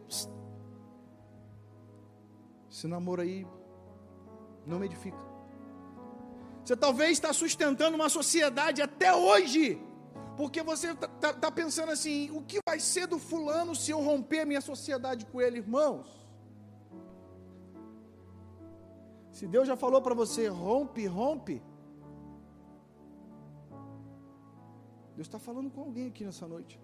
esse 2.70 2.86
namoro 2.86 3.22
aí 3.22 3.46
não 4.66 4.78
me 4.78 4.86
edifica. 4.86 5.18
Você 6.64 6.76
talvez 6.76 7.12
está 7.12 7.32
sustentando 7.32 7.96
uma 7.96 8.08
sociedade 8.08 8.82
até 8.82 9.14
hoje, 9.14 9.80
porque 10.36 10.62
você 10.62 10.92
está 10.92 11.08
tá, 11.08 11.32
tá 11.32 11.50
pensando 11.50 11.90
assim: 11.90 12.30
o 12.30 12.42
que 12.42 12.58
vai 12.68 12.78
ser 12.78 13.06
do 13.06 13.18
fulano 13.18 13.74
se 13.74 13.90
eu 13.90 14.00
romper 14.00 14.44
minha 14.44 14.60
sociedade 14.60 15.24
com 15.26 15.40
ele, 15.40 15.58
irmãos? 15.58 16.27
Se 19.38 19.46
Deus 19.46 19.68
já 19.68 19.76
falou 19.76 20.00
para 20.02 20.16
você, 20.16 20.48
rompe, 20.48 21.06
rompe. 21.06 21.62
Deus 25.14 25.28
está 25.28 25.38
falando 25.38 25.70
com 25.70 25.82
alguém 25.82 26.08
aqui 26.08 26.24
nessa 26.24 26.48
noite. 26.48 26.80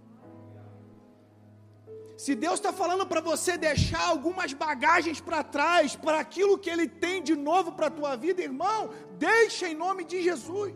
Se 2.17 2.33
Deus 2.37 2.55
está 2.61 2.73
falando 2.73 3.05
para 3.09 3.21
você 3.21 3.59
deixar 3.59 4.07
algumas 4.09 4.53
bagagens 4.53 5.21
para 5.21 5.43
trás, 5.43 5.97
para 5.97 6.21
aquilo 6.21 6.57
que 6.57 6.71
Ele 6.71 6.87
tem 6.87 7.21
de 7.25 7.35
novo 7.35 7.73
para 7.73 7.89
a 7.89 7.97
tua 7.99 8.15
vida, 8.15 8.41
irmão, 8.41 8.91
deixa 9.19 9.69
em 9.69 9.75
nome 9.75 10.05
de 10.05 10.23
Jesus. 10.23 10.75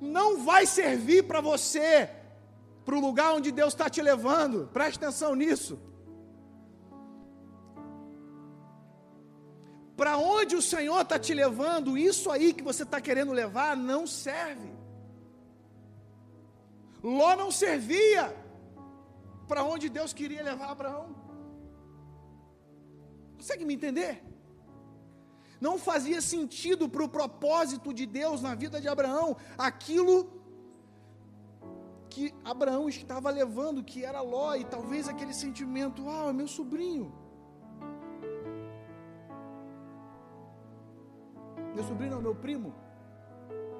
Não 0.00 0.38
vai 0.38 0.64
servir 0.64 1.24
para 1.24 1.42
você, 1.42 2.08
para 2.82 2.96
o 2.96 3.00
lugar 3.08 3.34
onde 3.34 3.52
Deus 3.52 3.74
está 3.74 3.90
te 3.90 4.00
levando, 4.00 4.70
preste 4.72 4.96
atenção 4.96 5.34
nisso. 5.34 5.78
Para 10.00 10.16
onde 10.16 10.56
o 10.56 10.62
Senhor 10.62 11.02
está 11.02 11.18
te 11.18 11.34
levando, 11.34 11.98
isso 11.98 12.30
aí 12.30 12.54
que 12.54 12.62
você 12.68 12.84
está 12.84 12.98
querendo 13.02 13.32
levar 13.34 13.76
não 13.76 14.06
serve. 14.06 14.70
Ló 17.02 17.36
não 17.36 17.50
servia 17.50 18.34
para 19.46 19.62
onde 19.62 19.90
Deus 19.90 20.14
queria 20.14 20.42
levar 20.42 20.70
Abraão. 20.70 21.14
Consegue 23.36 23.66
me 23.66 23.74
entender? 23.74 24.24
Não 25.60 25.76
fazia 25.78 26.22
sentido 26.22 26.88
para 26.88 27.04
o 27.04 27.08
propósito 27.18 27.92
de 27.92 28.06
Deus 28.06 28.40
na 28.40 28.54
vida 28.54 28.80
de 28.80 28.88
Abraão 28.88 29.36
aquilo 29.58 30.16
que 32.08 32.34
Abraão 32.42 32.88
estava 32.88 33.28
levando, 33.28 33.84
que 33.84 34.02
era 34.02 34.22
Ló, 34.22 34.54
e 34.54 34.64
talvez 34.64 35.06
aquele 35.06 35.34
sentimento, 35.34 36.08
ah, 36.08 36.30
é 36.30 36.32
meu 36.32 36.48
sobrinho. 36.48 37.12
Meu 41.74 41.84
sobrinho 41.84 42.12
não, 42.12 42.22
meu 42.22 42.34
primo. 42.34 42.74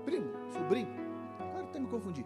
Primo, 0.05 0.31
sobrinho. 0.53 0.89
Agora 1.39 1.65
até 1.65 1.79
me 1.79 1.87
confundir. 1.87 2.25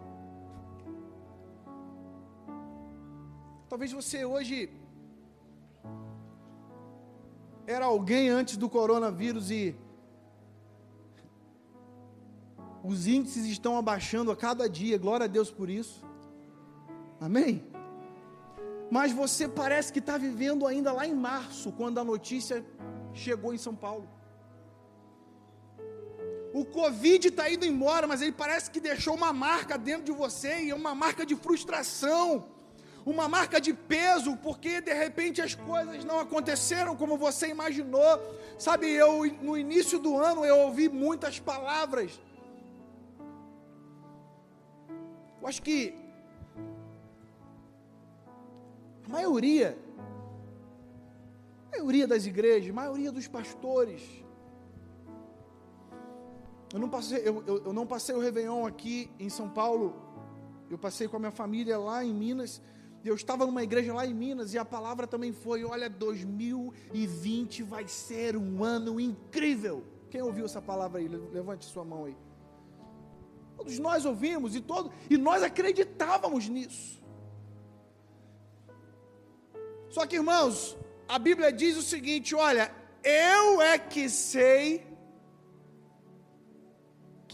Talvez 3.67 3.91
você 3.91 4.23
hoje 4.23 4.69
era 7.67 7.85
alguém 7.85 8.29
antes 8.29 8.57
do 8.57 8.69
coronavírus 8.69 9.49
e 9.49 9.75
os 12.83 13.07
índices 13.07 13.45
estão 13.45 13.77
abaixando 13.77 14.31
a 14.31 14.35
cada 14.35 14.69
dia, 14.69 14.97
glória 14.97 15.23
a 15.23 15.27
Deus 15.27 15.49
por 15.49 15.69
isso. 15.69 16.05
Amém? 17.19 17.65
Mas 18.91 19.11
você 19.11 19.47
parece 19.47 19.91
que 19.91 19.97
está 19.97 20.17
vivendo 20.17 20.67
ainda 20.67 20.91
lá 20.91 21.07
em 21.07 21.15
março, 21.15 21.71
quando 21.71 21.99
a 21.99 22.03
notícia 22.03 22.63
chegou 23.13 23.53
em 23.53 23.57
São 23.57 23.75
Paulo. 23.75 24.07
O 26.59 26.63
Covid 26.63 27.27
está 27.27 27.49
indo 27.49 27.65
embora, 27.65 28.07
mas 28.07 28.21
ele 28.21 28.31
parece 28.31 28.71
que 28.71 28.79
deixou 28.79 29.13
uma 29.13 29.33
marca 29.33 29.77
dentro 29.77 30.05
de 30.05 30.11
você 30.13 30.51
e 30.63 30.69
é 30.69 30.75
uma 30.75 30.95
marca 30.95 31.25
de 31.25 31.35
frustração 31.35 32.27
uma 33.05 33.27
marca 33.29 33.61
de 33.61 33.71
peso, 33.71 34.35
porque 34.37 34.81
de 34.81 34.91
repente 34.91 35.39
as 35.39 35.53
coisas 35.53 36.03
não 36.03 36.19
aconteceram 36.19 36.95
como 36.95 37.17
você 37.17 37.49
imaginou. 37.49 38.19
Sabe, 38.57 38.89
eu 38.89 39.23
no 39.43 39.55
início 39.55 39.99
do 39.99 40.17
ano 40.17 40.43
eu 40.43 40.57
ouvi 40.57 40.89
muitas 40.89 41.39
palavras. 41.39 42.19
Eu 45.39 45.47
acho 45.47 45.61
que 45.61 45.93
a 49.05 49.09
maioria, 49.09 49.77
a 51.67 51.77
maioria 51.77 52.07
das 52.07 52.25
igrejas, 52.25 52.71
a 52.71 52.73
maioria 52.73 53.11
dos 53.11 53.27
pastores, 53.27 54.01
eu 56.75 56.79
não 56.81 56.89
passei, 56.89 57.21
eu, 57.23 57.41
eu, 57.47 57.63
eu 57.67 57.71
não 57.71 57.87
passei 57.87 58.13
o 58.13 58.19
Réveillon 58.19 58.65
aqui 58.65 59.09
em 59.17 59.29
São 59.29 59.49
Paulo, 59.49 59.95
eu 60.69 60.77
passei 60.77 61.07
com 61.07 61.15
a 61.15 61.19
minha 61.19 61.31
família 61.31 61.77
lá 61.77 62.03
em 62.03 62.13
Minas, 62.13 62.61
eu 63.01 63.15
estava 63.15 63.45
numa 63.45 63.63
igreja 63.63 63.93
lá 63.93 64.05
em 64.05 64.13
Minas 64.13 64.53
e 64.53 64.57
a 64.57 64.65
palavra 64.65 65.07
também 65.07 65.31
foi: 65.31 65.63
olha, 65.63 65.89
2020 65.89 67.63
vai 67.63 67.87
ser 67.87 68.35
um 68.35 68.61
ano 68.61 68.99
incrível. 68.99 69.85
Quem 70.09 70.21
ouviu 70.21 70.43
essa 70.43 70.61
palavra 70.61 70.99
aí? 70.99 71.07
Levante 71.07 71.63
sua 71.63 71.85
mão 71.85 72.03
aí. 72.03 72.17
Todos 73.55 73.79
nós 73.79 74.05
ouvimos 74.05 74.53
e, 74.53 74.59
todo, 74.59 74.91
e 75.09 75.17
nós 75.17 75.43
acreditávamos 75.43 76.49
nisso. 76.49 77.01
Só 79.87 80.05
que, 80.05 80.17
irmãos, 80.17 80.77
a 81.07 81.17
Bíblia 81.17 81.53
diz 81.53 81.77
o 81.77 81.81
seguinte: 81.81 82.35
olha, 82.35 82.69
eu 83.01 83.61
é 83.61 83.79
que 83.79 84.09
sei 84.09 84.94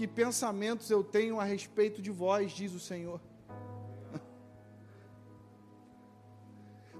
que 0.01 0.07
pensamentos 0.07 0.89
eu 0.89 1.03
tenho 1.03 1.39
a 1.39 1.43
respeito 1.43 2.01
de 2.01 2.09
vós, 2.09 2.51
diz 2.51 2.73
o 2.73 2.79
Senhor. 2.79 3.21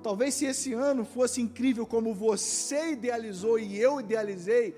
Talvez 0.03 0.35
se 0.35 0.45
esse 0.45 0.71
ano 0.73 1.03
fosse 1.03 1.41
incrível 1.41 1.87
como 1.87 2.13
você 2.13 2.91
idealizou 2.91 3.57
e 3.57 3.75
eu 3.75 3.99
idealizei, 3.99 4.77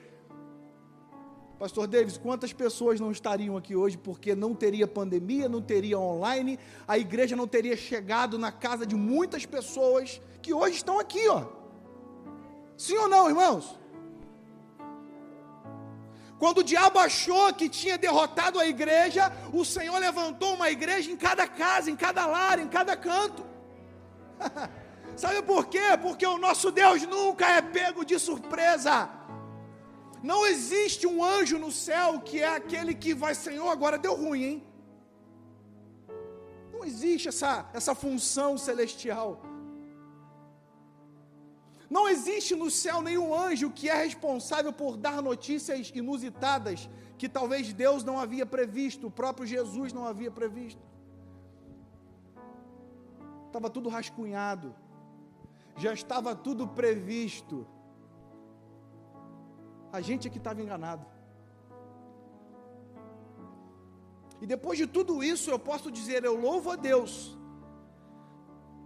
Pastor 1.60 1.86
Davis, 1.86 2.18
quantas 2.18 2.54
pessoas 2.54 2.98
não 2.98 3.12
estariam 3.12 3.58
aqui 3.58 3.76
hoje 3.76 3.98
porque 3.98 4.34
não 4.34 4.56
teria 4.56 4.88
pandemia, 4.88 5.50
não 5.50 5.62
teria 5.62 6.00
online, 6.00 6.58
a 6.88 6.98
igreja 6.98 7.36
não 7.36 7.46
teria 7.46 7.76
chegado 7.76 8.40
na 8.40 8.54
casa 8.54 8.86
de 8.86 8.96
muitas 8.96 9.46
pessoas 9.46 10.22
que 10.42 10.54
hoje 10.54 10.78
estão 10.78 10.98
aqui, 10.98 11.28
ó. 11.28 11.46
Sim 12.78 12.96
ou 12.96 13.10
não, 13.10 13.28
irmãos? 13.28 13.78
Quando 16.44 16.58
o 16.58 16.64
diabo 16.72 17.00
achou 17.00 17.54
que 17.54 17.70
tinha 17.70 17.98
derrotado 17.98 18.60
a 18.60 18.68
igreja, 18.68 19.32
o 19.54 19.64
Senhor 19.64 19.98
levantou 19.98 20.56
uma 20.56 20.70
igreja 20.70 21.10
em 21.10 21.16
cada 21.16 21.48
casa, 21.48 21.90
em 21.90 21.96
cada 21.96 22.26
lar, 22.26 22.60
em 22.60 22.68
cada 22.68 22.98
canto. 22.98 23.46
Sabe 25.16 25.42
por 25.42 25.68
quê? 25.68 25.98
Porque 26.02 26.26
o 26.26 26.38
nosso 26.38 26.70
Deus 26.70 27.04
nunca 27.04 27.50
é 27.50 27.62
pego 27.62 28.04
de 28.04 28.20
surpresa. 28.20 29.10
Não 30.22 30.46
existe 30.46 31.08
um 31.08 31.24
anjo 31.24 31.58
no 31.58 31.72
céu 31.72 32.20
que 32.20 32.42
é 32.42 32.50
aquele 32.50 32.94
que 32.94 33.14
vai, 33.14 33.34
Senhor, 33.34 33.70
agora 33.70 33.98
deu 33.98 34.14
ruim, 34.14 34.44
hein? 34.44 34.68
Não 36.74 36.84
existe 36.84 37.30
essa, 37.30 37.70
essa 37.74 37.96
função 37.96 38.58
celestial. 38.58 39.42
Não 41.96 42.06
existe 42.14 42.54
no 42.62 42.70
céu 42.84 42.98
nenhum 43.08 43.30
anjo 43.48 43.70
que 43.78 43.88
é 43.96 43.98
responsável 44.08 44.74
por 44.82 44.94
dar 45.06 45.20
notícias 45.22 45.92
inusitadas 46.02 46.90
que 47.20 47.30
talvez 47.38 47.74
Deus 47.84 48.04
não 48.10 48.18
havia 48.24 48.46
previsto, 48.56 49.08
o 49.08 49.16
próprio 49.22 49.46
Jesus 49.56 49.94
não 49.98 50.06
havia 50.12 50.32
previsto. 50.40 50.82
Estava 53.48 53.70
tudo 53.70 53.90
rascunhado 53.98 54.70
já 55.76 55.94
estava 55.94 56.36
tudo 56.36 56.68
previsto. 56.68 57.66
A 59.92 60.02
gente 60.02 60.28
é 60.28 60.32
que 60.32 60.38
estava 60.38 60.62
enganado. 60.62 61.06
E 64.42 64.46
depois 64.46 64.78
de 64.78 64.88
tudo 64.88 65.24
isso, 65.24 65.50
eu 65.50 65.60
posso 65.60 65.92
dizer: 65.92 66.24
eu 66.24 66.36
louvo 66.40 66.72
a 66.72 66.76
Deus, 66.76 67.38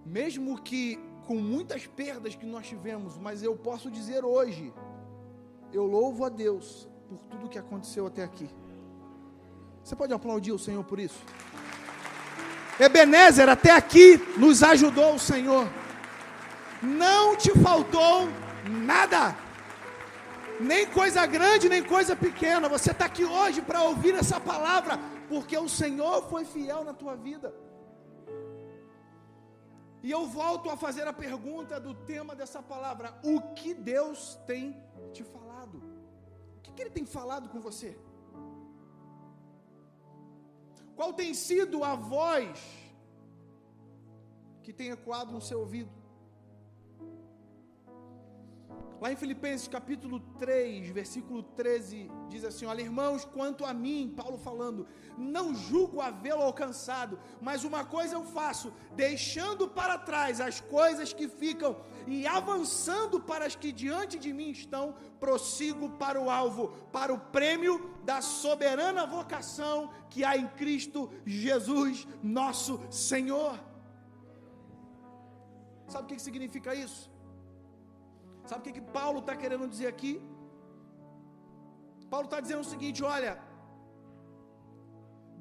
mesmo 0.06 0.62
que 0.62 1.00
com 1.28 1.36
muitas 1.36 1.86
perdas 1.86 2.34
que 2.36 2.46
nós 2.46 2.66
tivemos, 2.66 3.18
mas 3.18 3.44
eu 3.44 3.56
posso 3.56 3.92
dizer 3.92 4.26
hoje: 4.26 4.74
eu 5.72 5.86
louvo 5.86 6.26
a 6.26 6.30
Deus 6.30 6.88
por 7.08 7.20
tudo 7.26 7.50
que 7.50 7.60
aconteceu 7.60 8.08
até 8.08 8.24
aqui. 8.24 8.50
Você 9.84 9.96
pode 9.96 10.14
aplaudir 10.14 10.52
o 10.52 10.60
Senhor 10.60 10.84
por 10.84 11.00
isso? 11.00 11.20
Ebenezer, 12.80 13.50
até 13.50 13.72
aqui 13.72 14.18
nos 14.38 14.64
ajudou 14.64 15.16
o 15.16 15.20
Senhor 15.20 15.68
não 16.82 17.36
te 17.36 17.52
faltou 17.60 18.30
nada, 18.86 19.36
nem 20.60 20.86
coisa 20.86 21.26
grande, 21.26 21.70
nem 21.70 21.84
coisa 21.84 22.16
pequena. 22.16 22.70
Você 22.70 22.92
está 22.92 23.06
aqui 23.06 23.26
hoje 23.26 23.62
para 23.62 23.82
ouvir 23.82 24.16
essa 24.16 24.40
palavra, 24.40 25.00
porque 25.30 25.58
o 25.58 25.70
Senhor 25.70 26.28
foi 26.30 26.46
fiel 26.46 26.84
na 26.84 26.94
tua 26.94 27.16
vida. 27.16 27.54
E 30.08 30.12
eu 30.18 30.26
volto 30.26 30.70
a 30.70 30.78
fazer 30.78 31.06
a 31.06 31.12
pergunta 31.12 31.82
do 31.86 31.94
tema 31.94 32.34
dessa 32.34 32.62
palavra: 32.64 33.08
o 33.32 33.36
que 33.54 33.74
Deus 33.74 34.20
tem 34.50 34.82
te 35.12 35.22
falado? 35.22 35.78
O 36.58 36.62
que, 36.62 36.72
que 36.72 36.82
Ele 36.84 36.96
tem 36.98 37.06
falado 37.06 37.50
com 37.50 37.60
você? 37.60 37.90
Qual 40.96 41.12
tem 41.12 41.34
sido 41.34 41.84
a 41.84 41.94
voz 41.96 42.58
que 44.64 44.72
tem 44.72 44.92
ecoado 44.92 45.34
no 45.34 45.42
seu 45.42 45.60
ouvido? 45.60 45.97
Lá 49.00 49.12
em 49.12 49.16
Filipenses 49.16 49.68
capítulo 49.68 50.20
3, 50.40 50.90
versículo 50.90 51.44
13, 51.44 52.10
diz 52.30 52.44
assim: 52.44 52.66
Olha, 52.66 52.82
irmãos, 52.82 53.24
quanto 53.26 53.64
a 53.64 53.72
mim, 53.72 54.12
Paulo 54.16 54.40
falando, 54.40 54.88
não 55.16 55.54
julgo 55.54 56.02
havê-lo 56.02 56.42
alcançado, 56.42 57.20
mas 57.40 57.64
uma 57.64 57.86
coisa 57.86 58.16
eu 58.16 58.24
faço, 58.24 58.74
deixando 58.96 59.68
para 59.68 60.00
trás 60.00 60.42
as 60.42 60.60
coisas 60.60 61.14
que 61.14 61.28
ficam 61.28 61.80
e 62.08 62.26
avançando 62.26 63.20
para 63.20 63.46
as 63.46 63.56
que 63.56 63.72
diante 63.72 64.18
de 64.18 64.34
mim 64.34 64.50
estão, 64.50 64.96
prossigo 65.20 65.92
para 65.92 66.20
o 66.20 66.28
alvo, 66.28 66.70
para 66.92 67.14
o 67.14 67.20
prêmio 67.20 67.94
da 68.04 68.20
soberana 68.20 69.06
vocação 69.06 69.92
que 70.10 70.24
há 70.24 70.36
em 70.36 70.48
Cristo 70.48 71.12
Jesus, 71.24 72.08
nosso 72.24 72.80
Senhor. 72.90 73.60
Sabe 75.88 76.06
o 76.06 76.08
que 76.08 76.20
significa 76.20 76.74
isso? 76.74 77.16
Sabe 78.50 78.62
o 78.62 78.66
que, 78.66 78.74
que 78.80 78.86
Paulo 79.00 79.20
está 79.24 79.36
querendo 79.42 79.68
dizer 79.74 79.88
aqui? 79.94 80.14
Paulo 82.14 82.28
está 82.30 82.40
dizendo 82.46 82.64
o 82.66 82.72
seguinte: 82.74 83.02
olha, 83.16 83.34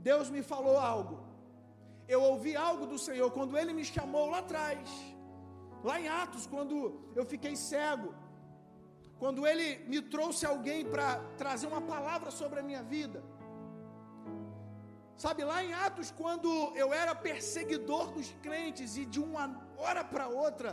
Deus 0.09 0.29
me 0.37 0.43
falou 0.53 0.77
algo, 0.95 1.17
eu 2.15 2.21
ouvi 2.31 2.53
algo 2.69 2.85
do 2.93 2.99
Senhor 3.07 3.29
quando 3.39 3.57
Ele 3.61 3.73
me 3.79 3.85
chamou 3.95 4.25
lá 4.33 4.41
atrás, 4.45 4.89
lá 5.89 5.97
em 6.01 6.09
Atos, 6.23 6.47
quando 6.55 6.75
eu 7.19 7.25
fiquei 7.33 7.55
cego, 7.71 8.11
quando 9.23 9.47
Ele 9.51 9.69
me 9.93 10.01
trouxe 10.15 10.45
alguém 10.53 10.81
para 10.95 11.09
trazer 11.43 11.67
uma 11.73 11.83
palavra 11.95 12.31
sobre 12.41 12.61
a 12.61 12.67
minha 12.71 12.83
vida. 12.97 13.23
Sabe, 15.25 15.43
lá 15.51 15.59
em 15.67 15.73
Atos, 15.87 16.09
quando 16.21 16.49
eu 16.83 16.89
era 17.03 17.15
perseguidor 17.29 18.07
dos 18.17 18.29
crentes 18.47 18.97
e 19.03 19.05
de 19.07 19.21
uma 19.29 19.45
hora 19.79 20.03
para 20.05 20.27
outra, 20.29 20.71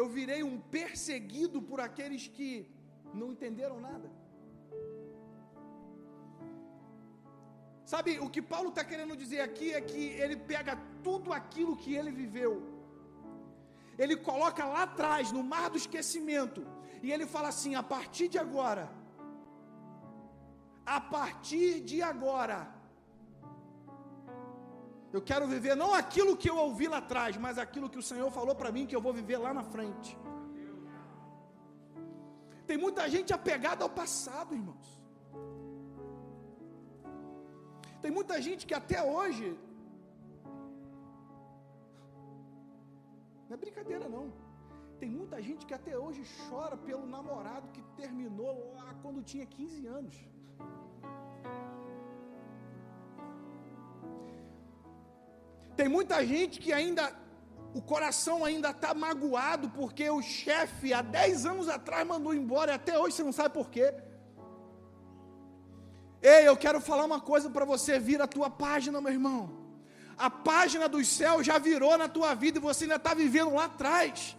eu 0.00 0.06
virei 0.16 0.42
um 0.42 0.56
perseguido 0.76 1.58
por 1.68 1.80
aqueles 1.80 2.24
que 2.36 2.50
não 3.14 3.32
entenderam 3.32 3.80
nada. 3.88 4.08
Sabe, 7.92 8.18
o 8.18 8.28
que 8.34 8.42
Paulo 8.42 8.70
está 8.70 8.84
querendo 8.84 9.16
dizer 9.16 9.40
aqui 9.40 9.72
é 9.72 9.80
que 9.80 10.04
ele 10.22 10.36
pega 10.52 10.72
tudo 11.02 11.32
aquilo 11.32 11.76
que 11.82 11.94
ele 11.94 12.10
viveu, 12.10 12.54
ele 13.96 14.16
coloca 14.16 14.64
lá 14.64 14.82
atrás, 14.82 15.32
no 15.36 15.42
mar 15.42 15.70
do 15.70 15.78
esquecimento, 15.78 16.66
e 17.02 17.12
ele 17.12 17.26
fala 17.34 17.48
assim: 17.48 17.74
a 17.76 17.82
partir 17.82 18.28
de 18.28 18.38
agora, 18.38 18.90
a 20.84 21.00
partir 21.00 21.80
de 21.80 22.02
agora, 22.02 22.58
eu 25.16 25.22
quero 25.30 25.46
viver 25.52 25.74
não 25.82 25.90
aquilo 26.02 26.32
que 26.40 26.48
eu 26.52 26.56
ouvi 26.66 26.86
lá 26.94 26.98
atrás, 27.04 27.32
mas 27.44 27.58
aquilo 27.64 27.90
que 27.92 28.00
o 28.02 28.06
Senhor 28.10 28.30
falou 28.38 28.54
para 28.60 28.70
mim 28.74 28.88
que 28.88 28.96
eu 28.98 29.04
vou 29.06 29.12
viver 29.20 29.38
lá 29.46 29.52
na 29.58 29.64
frente. 29.74 30.10
Tem 32.68 32.78
muita 32.84 33.04
gente 33.14 33.30
apegada 33.38 33.82
ao 33.86 33.92
passado, 34.00 34.50
irmãos. 34.60 34.88
Tem 38.02 38.10
muita 38.18 38.36
gente 38.46 38.62
que 38.68 38.76
até 38.82 38.98
hoje. 39.14 39.46
Não 43.46 43.54
é 43.56 43.60
brincadeira, 43.64 44.06
não. 44.16 44.26
Tem 45.00 45.10
muita 45.18 45.38
gente 45.48 45.64
que 45.68 45.74
até 45.80 45.94
hoje 46.04 46.22
chora 46.48 46.76
pelo 46.88 47.06
namorado 47.16 47.72
que 47.74 47.82
terminou 48.02 48.54
lá 48.76 48.88
quando 49.02 49.28
tinha 49.32 49.46
15 49.46 49.86
anos. 49.98 50.16
Tem 55.76 55.88
muita 55.88 56.24
gente 56.26 56.58
que 56.58 56.72
ainda 56.72 57.12
o 57.74 57.82
coração 57.82 58.44
ainda 58.44 58.70
está 58.70 58.94
magoado 58.94 59.68
porque 59.70 60.08
o 60.08 60.22
chefe 60.22 60.94
há 60.94 61.02
10 61.02 61.44
anos 61.46 61.68
atrás 61.68 62.06
mandou 62.06 62.34
embora 62.34 62.72
e 62.72 62.74
até 62.74 62.98
hoje 62.98 63.16
você 63.16 63.22
não 63.22 63.32
sabe 63.32 63.52
por 63.52 63.68
quê. 63.68 63.92
Ei, 66.22 66.48
eu 66.48 66.56
quero 66.56 66.80
falar 66.80 67.04
uma 67.04 67.20
coisa 67.20 67.50
para 67.50 67.64
você, 67.64 67.98
vira 67.98 68.24
a 68.24 68.26
tua 68.26 68.48
página, 68.48 69.00
meu 69.00 69.12
irmão. 69.12 69.66
A 70.16 70.30
página 70.30 70.88
dos 70.88 71.06
céus 71.06 71.46
já 71.46 71.58
virou 71.58 71.98
na 71.98 72.08
tua 72.08 72.34
vida 72.34 72.58
e 72.58 72.60
você 72.60 72.84
ainda 72.84 72.96
está 72.96 73.12
vivendo 73.12 73.52
lá 73.52 73.66
atrás. 73.66 74.34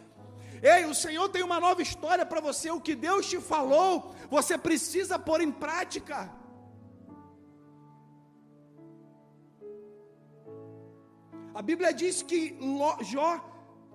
Ei, 0.61 0.85
o 0.85 0.95
Senhor 0.95 1.29
tem 1.29 1.43
uma 1.43 1.59
nova 1.59 1.81
história 1.83 2.25
para 2.25 2.41
você. 2.41 2.71
O 2.71 2.81
que 2.81 2.95
Deus 2.95 3.29
te 3.29 3.39
falou, 3.39 4.15
você 4.29 4.57
precisa 4.57 5.19
pôr 5.19 5.41
em 5.41 5.51
prática. 5.51 6.31
A 11.59 11.61
Bíblia 11.63 11.91
diz 11.91 12.21
que 12.21 12.55
Jó, 13.01 13.29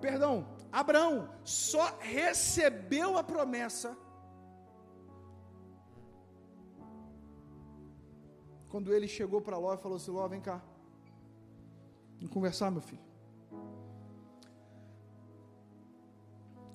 perdão, 0.01 0.45
Abraão 0.69 1.29
só 1.45 1.97
recebeu 1.99 3.17
a 3.17 3.23
promessa 3.23 3.97
quando 8.67 8.93
ele 8.93 9.07
chegou 9.07 9.39
para 9.39 9.57
Ló 9.57 9.73
e 9.73 9.77
falou 9.77 9.95
assim: 9.95 10.11
Ló, 10.11 10.27
vem 10.27 10.41
cá, 10.41 10.61
vamos 12.17 12.33
conversar, 12.33 12.69
meu 12.69 12.81
filho. 12.81 13.01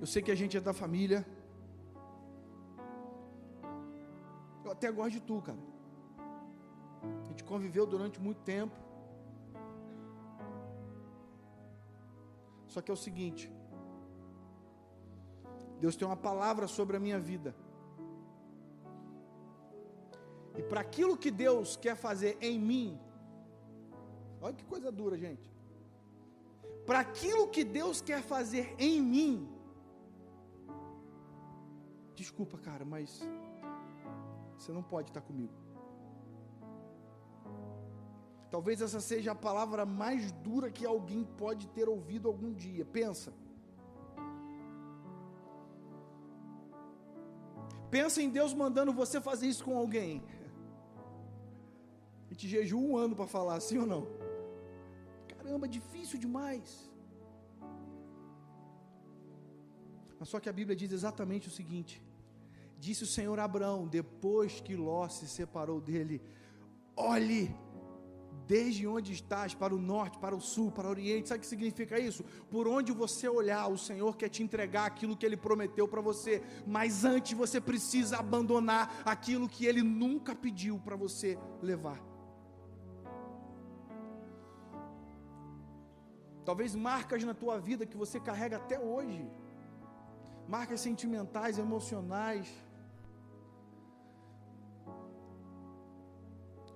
Eu 0.00 0.06
sei 0.06 0.22
que 0.22 0.30
a 0.30 0.34
gente 0.34 0.56
é 0.56 0.60
da 0.60 0.72
família. 0.72 1.26
Eu 4.64 4.72
até 4.72 4.90
gosto 4.90 5.10
de 5.10 5.20
tu, 5.20 5.42
cara. 5.42 5.58
A 7.24 7.28
gente 7.28 7.44
conviveu 7.44 7.86
durante 7.86 8.18
muito 8.18 8.40
tempo. 8.40 8.87
Só 12.68 12.80
que 12.82 12.90
é 12.90 12.94
o 12.94 13.02
seguinte: 13.06 13.50
Deus 15.80 15.96
tem 15.96 16.06
uma 16.06 16.16
palavra 16.28 16.66
sobre 16.66 16.96
a 16.96 17.00
minha 17.00 17.18
vida. 17.18 17.54
E 20.56 20.62
para 20.62 20.80
aquilo 20.80 21.16
que 21.16 21.30
Deus 21.30 21.76
quer 21.76 21.96
fazer 21.96 22.36
em 22.40 22.58
mim, 22.58 22.98
olha 24.40 24.54
que 24.54 24.64
coisa 24.64 24.90
dura, 24.90 25.16
gente. 25.16 25.48
Para 26.84 27.00
aquilo 27.00 27.46
que 27.48 27.64
Deus 27.64 28.00
quer 28.00 28.22
fazer 28.22 28.74
em 28.78 29.00
mim, 29.00 29.48
desculpa, 32.14 32.58
cara, 32.58 32.84
mas 32.84 33.20
você 34.56 34.72
não 34.72 34.82
pode 34.82 35.10
estar 35.10 35.20
comigo. 35.20 35.67
Talvez 38.50 38.80
essa 38.80 39.00
seja 39.00 39.32
a 39.32 39.34
palavra 39.34 39.84
mais 39.84 40.32
dura 40.32 40.70
que 40.70 40.86
alguém 40.86 41.22
pode 41.24 41.66
ter 41.68 41.88
ouvido 41.88 42.28
algum 42.28 42.52
dia. 42.52 42.84
Pensa. 42.84 43.32
Pensa 47.90 48.22
em 48.22 48.30
Deus 48.30 48.52
mandando 48.54 48.92
você 48.92 49.20
fazer 49.20 49.46
isso 49.46 49.64
com 49.64 49.76
alguém. 49.76 50.22
A 52.26 52.32
gente 52.32 52.48
jejua 52.48 52.80
um 52.80 52.96
ano 52.96 53.14
para 53.16 53.26
falar, 53.26 53.56
assim 53.56 53.78
ou 53.78 53.86
não? 53.86 54.06
Caramba, 55.28 55.66
difícil 55.66 56.18
demais. 56.18 56.90
Mas 60.18 60.28
só 60.28 60.40
que 60.40 60.48
a 60.48 60.52
Bíblia 60.52 60.76
diz 60.76 60.92
exatamente 60.92 61.48
o 61.48 61.50
seguinte: 61.50 62.02
Disse 62.78 63.04
o 63.04 63.06
Senhor 63.06 63.38
a 63.38 63.44
Abraão, 63.44 63.86
depois 63.86 64.60
que 64.60 64.76
Ló 64.76 65.08
se 65.08 65.26
separou 65.26 65.80
dele: 65.80 66.20
Olhe 66.94 67.54
desde 68.48 68.86
onde 68.86 69.12
estás, 69.12 69.52
para 69.54 69.74
o 69.74 69.78
norte, 69.78 70.16
para 70.18 70.34
o 70.34 70.40
sul, 70.40 70.72
para 70.72 70.88
o 70.88 70.90
oriente. 70.90 71.28
Sabe 71.28 71.38
o 71.38 71.40
que 71.42 71.46
significa 71.46 72.00
isso? 72.00 72.24
Por 72.50 72.66
onde 72.66 72.90
você 72.92 73.28
olhar, 73.28 73.66
o 73.68 73.76
Senhor 73.76 74.16
quer 74.16 74.30
te 74.30 74.42
entregar 74.42 74.86
aquilo 74.86 75.16
que 75.16 75.26
Ele 75.26 75.36
prometeu 75.36 75.86
para 75.86 76.00
você, 76.00 76.42
mas 76.66 77.04
antes 77.04 77.34
você 77.42 77.60
precisa 77.60 78.16
abandonar 78.16 79.02
aquilo 79.04 79.50
que 79.54 79.66
Ele 79.66 79.82
nunca 79.82 80.34
pediu 80.34 80.78
para 80.78 80.96
você 80.96 81.38
levar. 81.60 82.00
Talvez 86.46 86.74
marcas 86.74 87.22
na 87.22 87.34
tua 87.34 87.60
vida 87.60 87.84
que 87.84 87.98
você 87.98 88.18
carrega 88.18 88.56
até 88.56 88.80
hoje, 88.80 89.30
marcas 90.48 90.80
sentimentais, 90.80 91.58
emocionais 91.58 92.48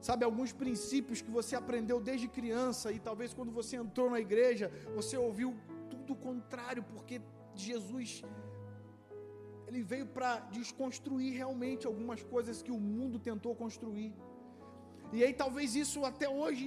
Sabe, 0.07 0.25
alguns 0.25 0.53
princípios 0.63 1.23
que 1.25 1.31
você 1.39 1.55
aprendeu 1.55 1.99
desde 2.09 2.27
criança 2.39 2.91
e 2.91 2.99
talvez 3.09 3.33
quando 3.33 3.53
você 3.59 3.77
entrou 3.77 4.11
na 4.15 4.21
igreja, 4.27 4.67
você 4.97 5.17
ouviu 5.17 5.51
tudo 5.91 6.13
o 6.15 6.17
contrário, 6.29 6.83
porque 6.93 7.17
Jesus 7.55 8.25
ele 9.69 9.83
veio 9.93 10.07
para 10.17 10.31
desconstruir 10.57 11.31
realmente 11.43 11.87
algumas 11.87 12.21
coisas 12.35 12.63
que 12.65 12.73
o 12.79 12.81
mundo 12.81 13.19
tentou 13.29 13.55
construir. 13.55 14.13
E 15.13 15.23
aí 15.25 15.33
talvez 15.43 15.77
isso 15.85 16.05
até 16.05 16.29
hoje 16.29 16.65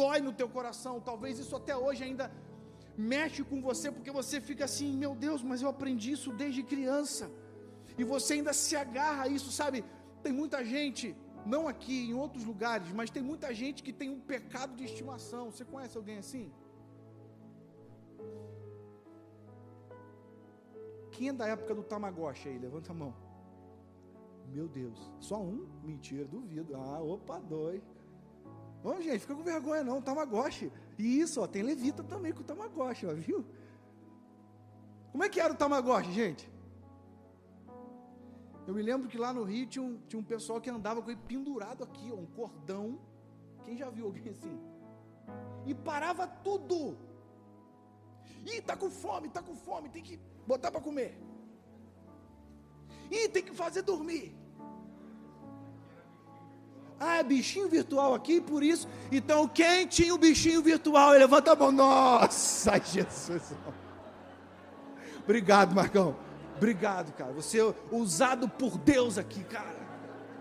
dói 0.00 0.20
no 0.20 0.32
teu 0.32 0.48
coração, 0.48 0.94
talvez 1.10 1.38
isso 1.38 1.54
até 1.54 1.76
hoje 1.76 2.02
ainda 2.08 2.32
mexe 2.96 3.42
com 3.50 3.60
você, 3.68 3.92
porque 3.92 4.10
você 4.10 4.40
fica 4.40 4.64
assim, 4.64 4.96
meu 5.04 5.14
Deus, 5.14 5.42
mas 5.42 5.60
eu 5.62 5.68
aprendi 5.68 6.12
isso 6.12 6.32
desde 6.32 6.62
criança. 6.62 7.30
E 7.98 8.04
você 8.12 8.34
ainda 8.34 8.54
se 8.54 8.74
agarra 8.76 9.24
a 9.24 9.28
isso, 9.28 9.52
sabe? 9.60 9.84
Tem 10.22 10.32
muita 10.32 10.64
gente 10.64 11.14
não 11.44 11.68
aqui, 11.68 12.10
em 12.10 12.14
outros 12.14 12.44
lugares, 12.44 12.90
mas 12.92 13.10
tem 13.10 13.22
muita 13.22 13.52
gente 13.54 13.82
que 13.82 13.92
tem 13.92 14.10
um 14.10 14.20
pecado 14.20 14.74
de 14.76 14.84
estimação. 14.84 15.50
Você 15.50 15.64
conhece 15.64 15.96
alguém 15.96 16.18
assim? 16.18 16.52
Quem 21.10 21.28
é 21.28 21.32
da 21.32 21.46
época 21.46 21.74
do 21.74 21.82
Tamagotchi 21.82 22.48
aí? 22.48 22.58
Levanta 22.58 22.92
a 22.92 22.94
mão. 22.94 23.14
Meu 24.48 24.68
Deus, 24.68 25.10
só 25.20 25.40
um? 25.40 25.66
Mentira, 25.82 26.24
duvido. 26.24 26.74
Ah, 26.76 27.00
opa, 27.00 27.38
dois. 27.38 27.82
Vamos, 28.82 29.04
gente, 29.04 29.20
fica 29.20 29.34
com 29.34 29.42
vergonha 29.42 29.84
não, 29.84 30.02
Tamagotchi. 30.02 30.72
E 30.98 31.20
isso, 31.20 31.40
ó, 31.40 31.46
tem 31.46 31.62
levita 31.62 32.02
também 32.02 32.32
com 32.32 32.40
o 32.40 32.44
Tamagotchi, 32.44 33.06
ó, 33.06 33.14
viu? 33.14 33.44
Como 35.10 35.22
é 35.22 35.28
que 35.28 35.40
era 35.40 35.52
o 35.52 35.56
Tamagotchi, 35.56 36.12
gente? 36.12 36.50
Eu 38.66 38.74
me 38.74 38.82
lembro 38.82 39.08
que 39.08 39.18
lá 39.18 39.32
no 39.32 39.42
Rio 39.42 39.66
tinha 39.66 39.82
um, 39.82 39.98
tinha 40.08 40.20
um 40.20 40.24
pessoal 40.24 40.60
que 40.60 40.70
andava 40.70 41.02
com 41.02 41.10
ele 41.10 41.20
pendurado 41.26 41.82
aqui, 41.82 42.10
ó, 42.12 42.16
um 42.16 42.26
cordão. 42.26 42.98
Quem 43.64 43.76
já 43.76 43.90
viu 43.90 44.06
alguém 44.06 44.28
assim? 44.28 44.60
E 45.66 45.74
parava 45.74 46.26
tudo. 46.26 46.96
Ih, 48.46 48.60
tá 48.60 48.76
com 48.76 48.90
fome, 48.90 49.28
tá 49.28 49.42
com 49.42 49.54
fome, 49.54 49.88
tem 49.88 50.02
que 50.02 50.18
botar 50.46 50.70
para 50.70 50.80
comer. 50.80 51.18
Ih, 53.10 53.28
tem 53.28 53.42
que 53.42 53.54
fazer 53.54 53.82
dormir. 53.82 54.36
Ah, 57.04 57.18
é 57.18 57.22
bichinho 57.24 57.68
virtual 57.68 58.14
aqui, 58.14 58.40
por 58.40 58.62
isso. 58.62 58.88
Então, 59.10 59.48
quem 59.48 59.88
tinha 59.88 60.14
o 60.14 60.18
bichinho 60.18 60.62
virtual? 60.62 61.10
Levanta 61.10 61.52
a 61.52 61.56
mão. 61.56 61.72
Nossa, 61.72 62.78
Jesus. 62.86 63.52
Obrigado, 65.24 65.74
Marcão. 65.74 66.16
Obrigado, 66.62 67.12
cara. 67.14 67.32
Você 67.32 67.60
é 67.60 67.74
usado 67.90 68.48
por 68.48 68.78
Deus 68.78 69.18
aqui, 69.18 69.42
cara. 69.42 69.74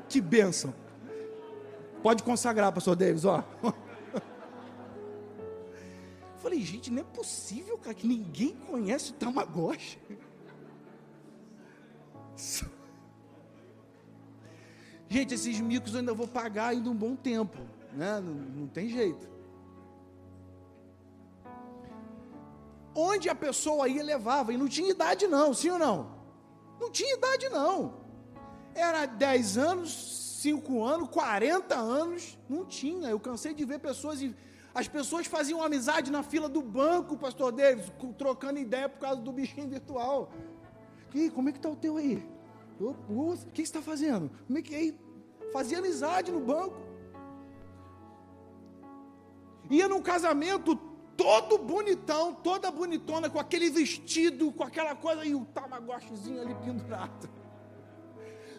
Que 0.07 0.21
bênção. 0.21 0.71
Pode 2.03 2.21
consagrar, 2.21 2.71
pastor 2.71 2.95
Davis, 2.95 3.25
ó. 3.25 3.43
Falei, 6.37 6.61
gente, 6.61 6.91
não 6.91 7.01
é 7.01 7.03
possível, 7.03 7.75
cara, 7.79 7.95
que 7.95 8.05
ninguém 8.05 8.55
conhece 8.69 9.09
o 9.09 9.13
Tamagotchi. 9.15 9.97
Gente, 15.09 15.33
esses 15.33 15.59
micos 15.59 15.93
eu 15.93 15.99
ainda 15.99 16.13
vou 16.13 16.27
pagar 16.27 16.67
ainda 16.67 16.89
um 16.89 16.95
bom 16.95 17.17
tempo, 17.17 17.57
né? 17.93 18.21
Não, 18.21 18.33
não 18.33 18.67
tem 18.67 18.87
jeito. 18.87 19.29
Onde 22.95 23.29
a 23.29 23.35
pessoa 23.35 23.87
ia 23.87 24.03
levava, 24.03 24.53
e 24.53 24.57
não 24.57 24.67
tinha 24.67 24.89
idade 24.89 25.27
não, 25.27 25.53
sim 25.53 25.69
ou 25.69 25.79
não? 25.79 26.21
Não 26.79 26.89
tinha 26.89 27.15
idade 27.15 27.49
não. 27.49 28.01
Era 28.73 29.05
10 29.05 29.57
anos, 29.57 30.39
5 30.41 30.83
anos, 30.83 31.09
40 31.09 31.75
anos, 31.75 32.37
não 32.49 32.65
tinha. 32.65 33.09
Eu 33.09 33.19
cansei 33.19 33.53
de 33.53 33.63
ver 33.65 33.79
pessoas, 33.79 34.19
as 34.73 34.87
pessoas 34.87 35.27
faziam 35.27 35.61
amizade 35.61 36.11
na 36.11 36.23
fila 36.23 36.49
do 36.49 36.61
banco, 36.61 37.17
pastor 37.17 37.51
Davis, 37.51 37.91
trocando 38.17 38.59
ideia 38.59 38.89
por 38.89 38.99
causa 38.99 39.21
do 39.21 39.31
bichinho 39.31 39.69
virtual. 39.69 40.31
E 41.13 41.29
como 41.29 41.49
é 41.49 41.51
que 41.51 41.59
está 41.59 41.69
o 41.69 41.75
teu 41.75 41.97
aí? 41.97 42.27
O 42.79 42.93
que 43.53 43.61
você 43.61 43.61
está 43.61 43.81
fazendo? 43.81 44.31
Como 44.47 44.57
é 44.57 44.61
que 44.61 44.73
é? 44.73 45.51
Fazia 45.51 45.77
amizade 45.77 46.31
no 46.31 46.39
banco. 46.39 46.77
Ia 49.69 49.87
num 49.87 50.01
casamento, 50.01 50.75
todo 51.17 51.57
bonitão, 51.57 52.33
toda 52.33 52.71
bonitona, 52.71 53.29
com 53.29 53.39
aquele 53.39 53.69
vestido, 53.69 54.51
com 54.51 54.63
aquela 54.63 54.95
coisa, 54.95 55.25
e 55.25 55.35
o 55.35 55.45
tamagotchizinho 55.45 56.41
ali 56.41 56.55
pendurado. 56.55 57.29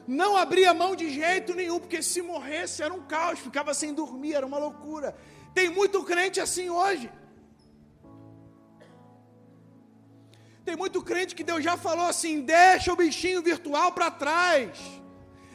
Não 0.06 0.36
abria 0.36 0.74
mão 0.74 0.96
de 0.96 1.10
jeito 1.10 1.54
nenhum, 1.54 1.78
porque 1.78 2.02
se 2.02 2.20
morresse 2.22 2.82
era 2.82 2.92
um 2.92 3.02
caos, 3.02 3.38
ficava 3.38 3.72
sem 3.72 3.94
dormir, 3.94 4.34
era 4.34 4.46
uma 4.46 4.58
loucura. 4.58 5.16
Tem 5.54 5.68
muito 5.68 6.02
crente 6.02 6.40
assim 6.40 6.70
hoje. 6.70 7.10
Tem 10.64 10.76
muito 10.76 11.02
crente 11.02 11.34
que 11.34 11.44
Deus 11.44 11.62
já 11.62 11.76
falou 11.76 12.06
assim: 12.06 12.40
deixa 12.40 12.92
o 12.92 12.96
bichinho 12.96 13.42
virtual 13.42 13.92
para 13.92 14.10
trás. 14.10 14.78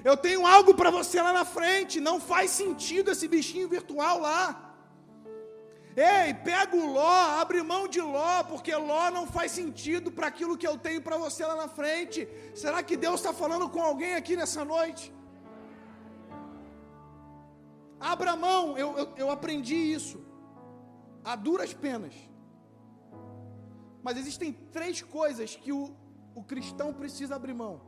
Eu 0.03 0.15
tenho 0.15 0.45
algo 0.45 0.73
para 0.73 0.89
você 0.89 1.21
lá 1.21 1.33
na 1.33 1.43
frente. 1.43 1.99
Não 1.99 2.19
faz 2.19 2.51
sentido 2.51 3.11
esse 3.11 3.27
bichinho 3.27 3.67
virtual 3.67 4.19
lá. 4.19 4.66
Ei, 5.97 6.31
pega 6.31 6.75
o 6.75 6.93
Ló, 6.93 7.21
abre 7.41 7.63
mão 7.63 7.87
de 7.87 7.99
Ló, 7.99 8.43
porque 8.43 8.73
Ló 8.75 9.09
não 9.09 9.25
faz 9.25 9.51
sentido 9.51 10.11
para 10.11 10.27
aquilo 10.27 10.55
que 10.55 10.67
eu 10.67 10.77
tenho 10.77 11.01
para 11.01 11.17
você 11.17 11.43
lá 11.43 11.55
na 11.55 11.67
frente. 11.67 12.27
Será 12.53 12.83
que 12.83 12.95
Deus 12.95 13.15
está 13.19 13.33
falando 13.33 13.67
com 13.67 13.81
alguém 13.81 14.13
aqui 14.13 14.35
nessa 14.35 14.63
noite? 14.63 15.11
Abra 17.99 18.35
mão, 18.35 18.77
eu, 18.77 18.95
eu, 18.95 19.13
eu 19.17 19.31
aprendi 19.31 19.75
isso, 19.75 20.23
a 21.25 21.35
duras 21.35 21.73
penas. 21.73 22.13
Mas 24.03 24.17
existem 24.17 24.53
três 24.53 25.01
coisas 25.01 25.55
que 25.55 25.71
o, 25.71 25.95
o 26.35 26.43
cristão 26.43 26.93
precisa 26.93 27.35
abrir 27.37 27.55
mão 27.55 27.81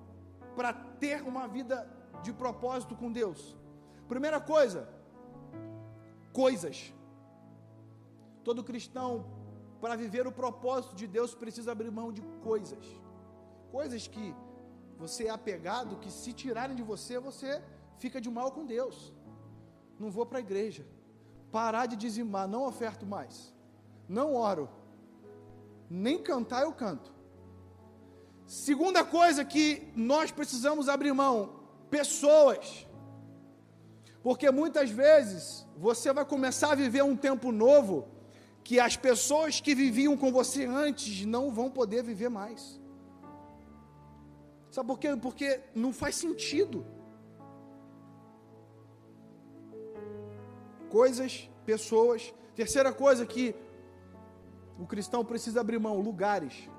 para 0.56 0.74
ter 0.74 1.22
uma 1.22 1.48
vida 1.48 1.88
de 2.24 2.34
propósito 2.34 2.95
com 2.95 3.12
Deus. 3.12 3.56
Primeira 4.08 4.41
coisa, 4.41 4.89
coisas. 6.34 6.91
Todo 8.43 8.63
cristão, 8.63 9.25
para 9.82 9.95
viver 9.95 10.28
o 10.28 10.32
propósito 10.32 10.95
de 10.95 11.08
Deus, 11.08 11.34
precisa 11.34 11.71
abrir 11.71 11.91
mão 11.91 12.12
de 12.12 12.21
coisas. 12.41 12.86
Coisas 13.71 14.08
que 14.08 14.36
você 14.97 15.25
é 15.25 15.30
apegado, 15.30 15.97
que 15.97 16.12
se 16.12 16.34
tirarem 16.34 16.75
de 16.75 16.84
você, 16.84 17.19
você 17.19 17.62
fica 17.97 18.19
de 18.19 18.30
mal 18.30 18.52
com 18.52 18.65
Deus. 18.65 19.13
Não 19.97 20.10
vou 20.10 20.25
para 20.25 20.39
a 20.39 20.41
igreja. 20.41 20.86
Parar 21.52 21.86
de 21.86 21.95
dizimar, 21.95 22.47
não 22.47 22.65
oferto 22.65 23.06
mais. 23.06 23.54
Não 24.08 24.36
oro. 24.36 24.69
Nem 25.89 26.17
cantar 26.21 26.63
eu 26.63 26.73
canto. 26.73 27.12
Segunda 28.45 29.04
coisa 29.04 29.45
que 29.45 29.91
nós 29.95 30.32
precisamos 30.32 30.89
abrir 30.89 31.13
mão: 31.13 31.62
pessoas. 31.89 32.88
Porque 34.21 34.52
muitas 34.52 34.89
vezes 34.89 35.65
você 35.78 36.12
vai 36.12 36.25
começar 36.25 36.71
a 36.71 36.75
viver 36.75 37.04
um 37.04 37.15
tempo 37.15 37.52
novo 37.52 38.08
que 38.69 38.79
as 38.79 38.95
pessoas 38.95 39.60
que 39.60 39.73
viviam 39.73 40.15
com 40.15 40.32
você 40.32 40.63
antes 40.63 41.25
não 41.25 41.49
vão 41.51 41.71
poder 41.71 42.03
viver 42.03 42.29
mais. 42.29 42.79
Sabe 44.69 44.86
por 44.89 44.99
quê? 44.99 45.15
Porque 45.19 45.60
não 45.73 45.91
faz 45.91 46.13
sentido. 46.17 46.86
Coisas, 50.88 51.49
pessoas. 51.65 52.32
Terceira 52.55 52.93
coisa 52.93 53.25
que 53.25 53.55
o 54.77 54.86
cristão 54.86 55.25
precisa 55.25 55.62
abrir 55.62 55.79
mão: 55.79 55.99
lugares. 55.99 56.69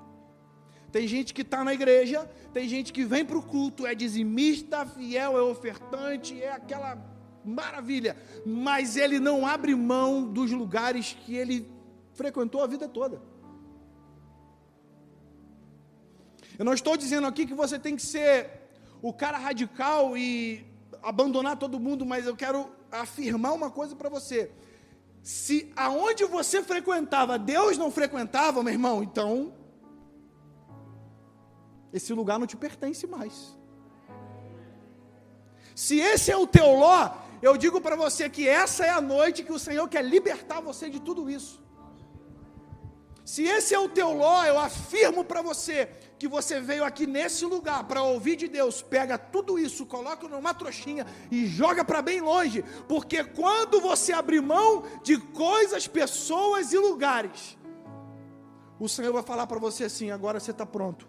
Tem 0.92 1.08
gente 1.08 1.34
que 1.34 1.42
está 1.42 1.64
na 1.64 1.74
igreja, 1.74 2.24
tem 2.52 2.68
gente 2.68 2.92
que 2.92 3.04
vem 3.04 3.24
para 3.24 3.36
o 3.36 3.42
culto, 3.42 3.84
é 3.84 3.96
dizimista, 3.96 4.86
fiel, 4.86 5.36
é 5.36 5.42
ofertante, 5.42 6.40
é 6.40 6.52
aquela 6.52 7.04
maravilha, 7.44 8.16
mas 8.46 8.96
ele 8.96 9.18
não 9.18 9.44
abre 9.44 9.74
mão 9.74 10.24
dos 10.24 10.52
lugares 10.52 11.16
que 11.24 11.34
ele 11.34 11.79
frequentou 12.20 12.62
a 12.62 12.66
vida 12.66 12.86
toda. 12.86 13.16
Eu 16.58 16.64
não 16.68 16.74
estou 16.74 16.94
dizendo 17.02 17.26
aqui 17.26 17.46
que 17.46 17.54
você 17.54 17.78
tem 17.78 17.96
que 17.96 18.02
ser 18.14 18.32
o 19.08 19.10
cara 19.22 19.38
radical 19.38 20.16
e 20.24 20.66
abandonar 21.10 21.56
todo 21.56 21.84
mundo, 21.86 22.04
mas 22.04 22.26
eu 22.26 22.36
quero 22.36 22.60
afirmar 23.04 23.52
uma 23.54 23.70
coisa 23.78 23.94
para 23.96 24.10
você. 24.16 24.40
Se 25.22 25.72
aonde 25.86 26.26
você 26.26 26.62
frequentava, 26.62 27.38
Deus 27.38 27.78
não 27.78 27.90
frequentava, 27.90 28.62
meu 28.62 28.74
irmão, 28.74 29.02
então 29.02 29.54
esse 31.98 32.12
lugar 32.12 32.38
não 32.38 32.46
te 32.46 32.58
pertence 32.66 33.06
mais. 33.06 33.34
Se 35.74 35.98
esse 36.12 36.30
é 36.30 36.36
o 36.36 36.46
teu 36.46 36.68
ló, 36.82 37.00
eu 37.40 37.56
digo 37.56 37.80
para 37.80 37.96
você 37.96 38.28
que 38.28 38.46
essa 38.46 38.84
é 38.84 38.90
a 38.90 39.00
noite 39.00 39.42
que 39.42 39.56
o 39.58 39.64
Senhor 39.66 39.88
quer 39.88 40.04
libertar 40.04 40.60
você 40.60 40.90
de 40.90 41.00
tudo 41.00 41.30
isso. 41.38 41.69
Se 43.30 43.42
esse 43.56 43.72
é 43.74 43.78
o 43.78 43.88
teu 43.88 44.10
ló, 44.12 44.44
eu 44.44 44.58
afirmo 44.58 45.22
para 45.24 45.40
você 45.50 45.88
que 46.18 46.28
você 46.36 46.60
veio 46.60 46.84
aqui 46.84 47.06
nesse 47.06 47.44
lugar 47.54 47.84
para 47.84 48.02
ouvir 48.02 48.36
de 48.36 48.48
Deus, 48.48 48.82
pega 48.82 49.16
tudo 49.16 49.58
isso, 49.66 49.86
coloca 49.86 50.28
numa 50.28 50.52
trouxinha 50.52 51.06
e 51.30 51.46
joga 51.46 51.82
para 51.84 52.02
bem 52.02 52.20
longe, 52.20 52.64
porque 52.88 53.22
quando 53.22 53.80
você 53.80 54.12
abrir 54.12 54.42
mão 54.42 54.84
de 55.02 55.16
coisas, 55.44 55.86
pessoas 55.86 56.72
e 56.72 56.78
lugares, 56.78 57.56
o 58.78 58.88
Senhor 58.88 59.12
vai 59.12 59.22
falar 59.22 59.46
para 59.46 59.60
você 59.66 59.84
assim: 59.84 60.10
agora 60.10 60.40
você 60.40 60.50
está 60.50 60.66
pronto 60.66 61.08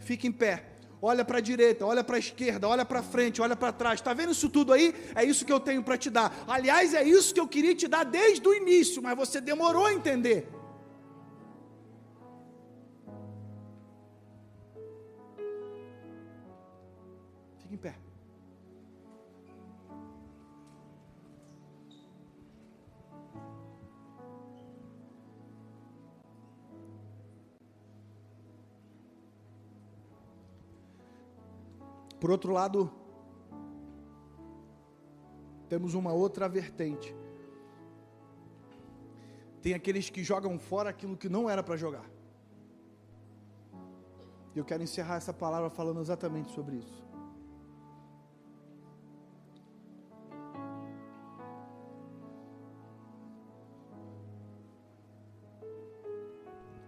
fica 0.00 0.26
em 0.26 0.32
pé. 0.32 0.66
Olha 1.02 1.24
para 1.24 1.38
a 1.38 1.40
direita, 1.40 1.86
olha 1.86 2.04
para 2.04 2.16
a 2.16 2.18
esquerda, 2.18 2.68
olha 2.68 2.84
para 2.84 3.02
frente, 3.02 3.40
olha 3.40 3.56
para 3.56 3.72
trás. 3.72 4.00
Está 4.00 4.12
vendo 4.12 4.32
isso 4.32 4.50
tudo 4.50 4.72
aí? 4.72 4.94
É 5.14 5.24
isso 5.24 5.46
que 5.46 5.52
eu 5.52 5.60
tenho 5.60 5.82
para 5.82 5.96
te 5.96 6.10
dar. 6.10 6.44
Aliás, 6.46 6.92
é 6.92 7.02
isso 7.02 7.32
que 7.32 7.40
eu 7.40 7.48
queria 7.48 7.74
te 7.74 7.88
dar 7.88 8.04
desde 8.04 8.46
o 8.46 8.52
início, 8.52 9.02
mas 9.02 9.16
você 9.16 9.40
demorou 9.40 9.86
a 9.86 9.94
entender. 9.94 10.59
Fique 17.70 17.74
em 17.74 17.78
pé. 17.78 17.94
Por 32.18 32.30
outro 32.30 32.52
lado, 32.52 32.90
temos 35.68 35.94
uma 35.94 36.12
outra 36.12 36.48
vertente. 36.48 37.14
Tem 39.62 39.74
aqueles 39.74 40.10
que 40.10 40.24
jogam 40.24 40.58
fora 40.58 40.90
aquilo 40.90 41.16
que 41.16 41.28
não 41.28 41.48
era 41.48 41.62
para 41.62 41.76
jogar. 41.76 42.10
E 44.54 44.58
eu 44.58 44.64
quero 44.64 44.82
encerrar 44.82 45.16
essa 45.16 45.32
palavra 45.32 45.70
falando 45.70 46.00
exatamente 46.00 46.50
sobre 46.50 46.76
isso. 46.76 47.09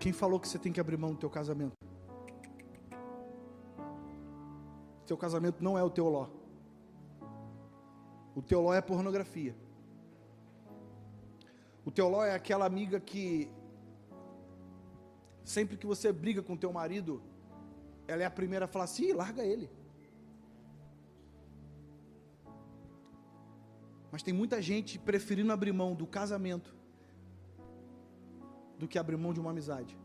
Quem 0.02 0.12
falou 0.12 0.40
que 0.40 0.48
você 0.48 0.58
tem 0.58 0.72
que 0.72 0.80
abrir 0.80 0.96
mão 0.96 1.12
do 1.12 1.16
teu 1.16 1.30
casamento? 1.30 1.76
Seu 5.04 5.16
casamento 5.16 5.62
não 5.62 5.78
é 5.78 5.84
o 5.84 5.88
teu 5.88 6.08
ló. 6.08 6.26
O 8.34 8.42
teu 8.42 8.60
ló 8.60 8.74
é 8.74 8.80
pornografia. 8.80 9.54
O 11.84 11.90
teu 11.92 12.08
ló 12.08 12.24
é 12.24 12.34
aquela 12.34 12.66
amiga 12.66 12.98
que 12.98 13.48
sempre 15.44 15.76
que 15.76 15.86
você 15.86 16.12
briga 16.12 16.42
com 16.42 16.56
teu 16.56 16.72
marido, 16.72 17.22
ela 18.08 18.24
é 18.24 18.26
a 18.26 18.30
primeira 18.30 18.64
a 18.64 18.68
falar 18.68 18.86
assim, 18.86 19.12
larga 19.12 19.44
ele. 19.44 19.70
Mas 24.10 24.24
tem 24.24 24.34
muita 24.34 24.60
gente 24.60 24.98
preferindo 24.98 25.52
abrir 25.52 25.72
mão 25.72 25.94
do 25.94 26.08
casamento 26.08 26.81
do 28.82 28.88
que 28.88 28.98
abrir 28.98 29.16
mão 29.24 29.32
de 29.32 29.40
uma 29.42 29.50
amizade. 29.54 29.96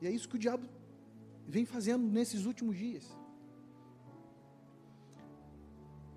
E 0.00 0.06
é 0.06 0.10
isso 0.16 0.28
que 0.28 0.36
o 0.36 0.38
diabo 0.38 0.64
vem 1.54 1.64
fazendo 1.64 2.06
nesses 2.18 2.44
últimos 2.50 2.76
dias. 2.76 3.04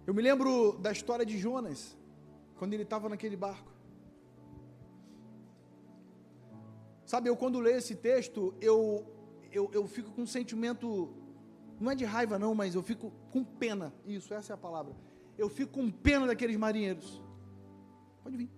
Eu 0.05 0.13
me 0.13 0.21
lembro 0.21 0.77
da 0.85 0.91
história 0.91 1.25
de 1.25 1.35
Jonas, 1.45 1.97
quando 2.59 2.73
ele 2.75 2.83
estava 2.83 3.09
naquele 3.09 3.37
barco. 3.47 3.71
Sabe, 7.05 7.27
eu 7.27 7.35
quando 7.35 7.59
leio 7.59 7.77
esse 7.77 7.95
texto, 7.95 8.53
eu, 8.61 8.79
eu, 9.51 9.67
eu 9.73 9.87
fico 9.87 10.11
com 10.11 10.21
um 10.21 10.27
sentimento, 10.27 11.11
não 11.79 11.91
é 11.91 11.95
de 11.95 12.05
raiva 12.05 12.37
não, 12.37 12.53
mas 12.53 12.75
eu 12.75 12.83
fico 12.83 13.11
com 13.31 13.43
pena. 13.43 13.91
Isso, 14.05 14.31
essa 14.31 14.53
é 14.53 14.55
a 14.55 14.57
palavra. 14.57 15.08
Eu 15.39 15.47
fico 15.47 15.71
com 15.71 15.89
pena 15.89 16.27
daqueles 16.27 16.57
marinheiros. 16.57 17.23
Pode 18.21 18.35
vir. 18.35 18.49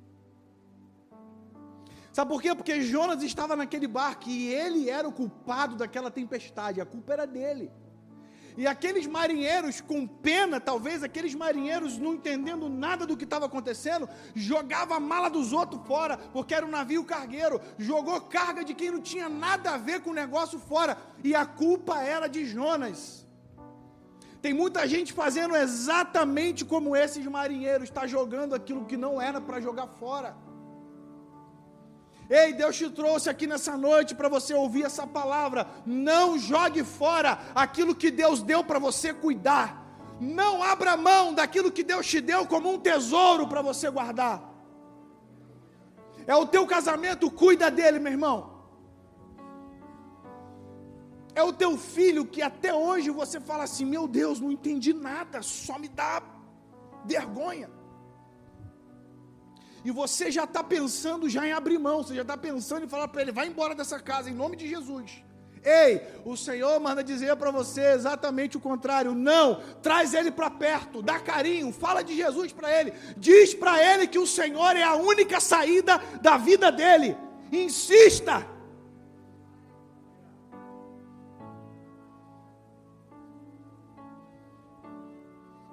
Sabe 2.12 2.32
por 2.32 2.42
quê? 2.42 2.56
Porque 2.56 2.82
Jonas 2.82 3.22
estava 3.22 3.56
naquele 3.56 3.88
barco 3.88 4.28
e 4.28 4.52
ele 4.52 4.90
era 4.90 5.08
o 5.08 5.14
culpado 5.14 5.76
daquela 5.76 6.10
tempestade, 6.10 6.82
a 6.82 6.86
culpa 6.86 7.14
era 7.14 7.28
dele. 7.28 7.72
E 8.58 8.66
aqueles 8.68 9.06
marinheiros, 9.06 9.80
com 9.80 10.08
pena, 10.08 10.60
talvez 10.60 11.04
aqueles 11.04 11.36
marinheiros 11.36 12.00
não 12.00 12.16
entendendo 12.16 12.68
nada 12.68 13.06
do 13.06 13.16
que 13.16 13.26
estava 13.26 13.46
acontecendo, 13.46 14.10
jogava 14.36 14.96
a 14.96 15.00
mala 15.00 15.30
dos 15.30 15.54
outros 15.54 15.86
fora, 15.88 16.18
porque 16.18 16.56
era 16.56 16.66
um 16.66 16.70
navio 16.70 17.06
cargueiro, 17.06 17.62
jogou 17.78 18.20
carga 18.22 18.66
de 18.66 18.74
quem 18.74 18.92
não 18.92 19.00
tinha 19.00 19.30
nada 19.30 19.72
a 19.72 19.78
ver 19.78 20.02
com 20.02 20.10
o 20.10 20.16
negócio 20.24 20.60
fora, 20.60 20.98
e 21.24 21.34
a 21.36 21.46
culpa 21.46 22.02
era 22.02 22.28
de 22.28 22.44
Jonas. 22.46 23.26
Tem 24.42 24.54
muita 24.54 24.88
gente 24.88 25.14
fazendo 25.14 25.56
exatamente 25.56 26.66
como 26.66 26.96
esses 26.96 27.26
marinheiros, 27.26 27.90
está 27.90 28.08
jogando 28.08 28.56
aquilo 28.56 28.86
que 28.86 28.98
não 28.98 29.22
era 29.22 29.40
para 29.40 29.62
jogar 29.62 29.88
fora. 29.88 30.36
Ei, 32.28 32.54
Deus 32.54 32.78
te 32.78 32.90
trouxe 32.90 33.30
aqui 33.30 33.46
nessa 33.46 33.76
noite 33.78 34.16
para 34.16 34.30
você 34.30 34.54
ouvir 34.54 34.84
essa 34.84 35.06
palavra. 35.06 35.68
Não 35.86 36.40
jogue 36.40 36.84
fora 36.84 37.40
aquilo 37.54 37.94
que 37.94 38.10
Deus 38.10 38.42
deu 38.42 38.64
para 38.64 38.80
você 38.80 39.14
cuidar. 39.14 39.86
Não 40.20 40.64
abra 40.64 40.96
mão 40.96 41.34
daquilo 41.34 41.72
que 41.72 41.84
Deus 41.84 42.08
te 42.08 42.22
deu 42.22 42.48
como 42.48 42.72
um 42.72 42.80
tesouro 42.80 43.48
para 43.48 43.62
você 43.62 43.90
guardar. 43.90 44.42
É 46.26 46.36
o 46.36 46.46
teu 46.46 46.66
casamento, 46.66 47.30
cuida 47.30 47.70
dele, 47.70 48.00
meu 48.00 48.14
irmão. 48.14 48.61
É 51.34 51.44
o 51.44 51.54
teu 51.54 51.78
filho 51.78 52.26
que 52.26 52.42
até 52.42 52.74
hoje 52.74 53.10
você 53.10 53.40
fala 53.40 53.64
assim: 53.64 53.86
meu 53.86 54.08
Deus, 54.08 54.40
não 54.40 54.52
entendi 54.52 54.94
nada, 54.94 55.42
só 55.42 55.80
me 55.80 55.88
dá 55.88 56.22
vergonha. 57.06 57.70
E 59.84 59.90
você 59.90 60.30
já 60.30 60.44
está 60.44 60.64
pensando 60.64 61.28
já 61.28 61.48
em 61.48 61.54
abrir 61.54 61.80
mão, 61.80 62.04
você 62.04 62.14
já 62.14 62.22
está 62.22 62.38
pensando 62.38 62.86
em 62.86 62.90
falar 62.90 63.08
para 63.08 63.22
ele: 63.22 63.32
vai 63.32 63.48
embora 63.48 63.74
dessa 63.74 64.00
casa 64.00 64.30
em 64.30 64.34
nome 64.34 64.56
de 64.56 64.68
Jesus. 64.68 65.24
Ei, 65.64 66.02
o 66.26 66.36
Senhor 66.36 66.80
manda 66.80 67.04
dizer 67.04 67.36
para 67.36 67.52
você 67.52 67.82
exatamente 67.94 68.58
o 68.58 68.60
contrário. 68.60 69.14
Não, 69.14 69.62
traz 69.82 70.14
ele 70.14 70.32
para 70.32 70.50
perto, 70.50 71.04
dá 71.04 71.20
carinho, 71.20 71.72
fala 71.72 72.04
de 72.04 72.16
Jesus 72.16 72.52
para 72.52 72.80
ele, 72.80 72.94
diz 73.16 73.54
para 73.54 73.82
ele 73.82 74.08
que 74.08 74.18
o 74.18 74.26
Senhor 74.26 74.76
é 74.76 74.84
a 74.84 74.96
única 74.96 75.40
saída 75.40 76.00
da 76.20 76.36
vida 76.38 76.72
dele. 76.72 77.16
Insista. 77.52 78.46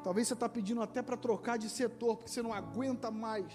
Talvez 0.08 0.26
você 0.26 0.32
está 0.32 0.48
pedindo 0.48 0.80
até 0.80 1.02
para 1.02 1.18
trocar 1.18 1.58
de 1.58 1.68
setor, 1.68 2.16
porque 2.16 2.30
você 2.30 2.40
não 2.40 2.54
aguenta 2.54 3.10
mais. 3.10 3.52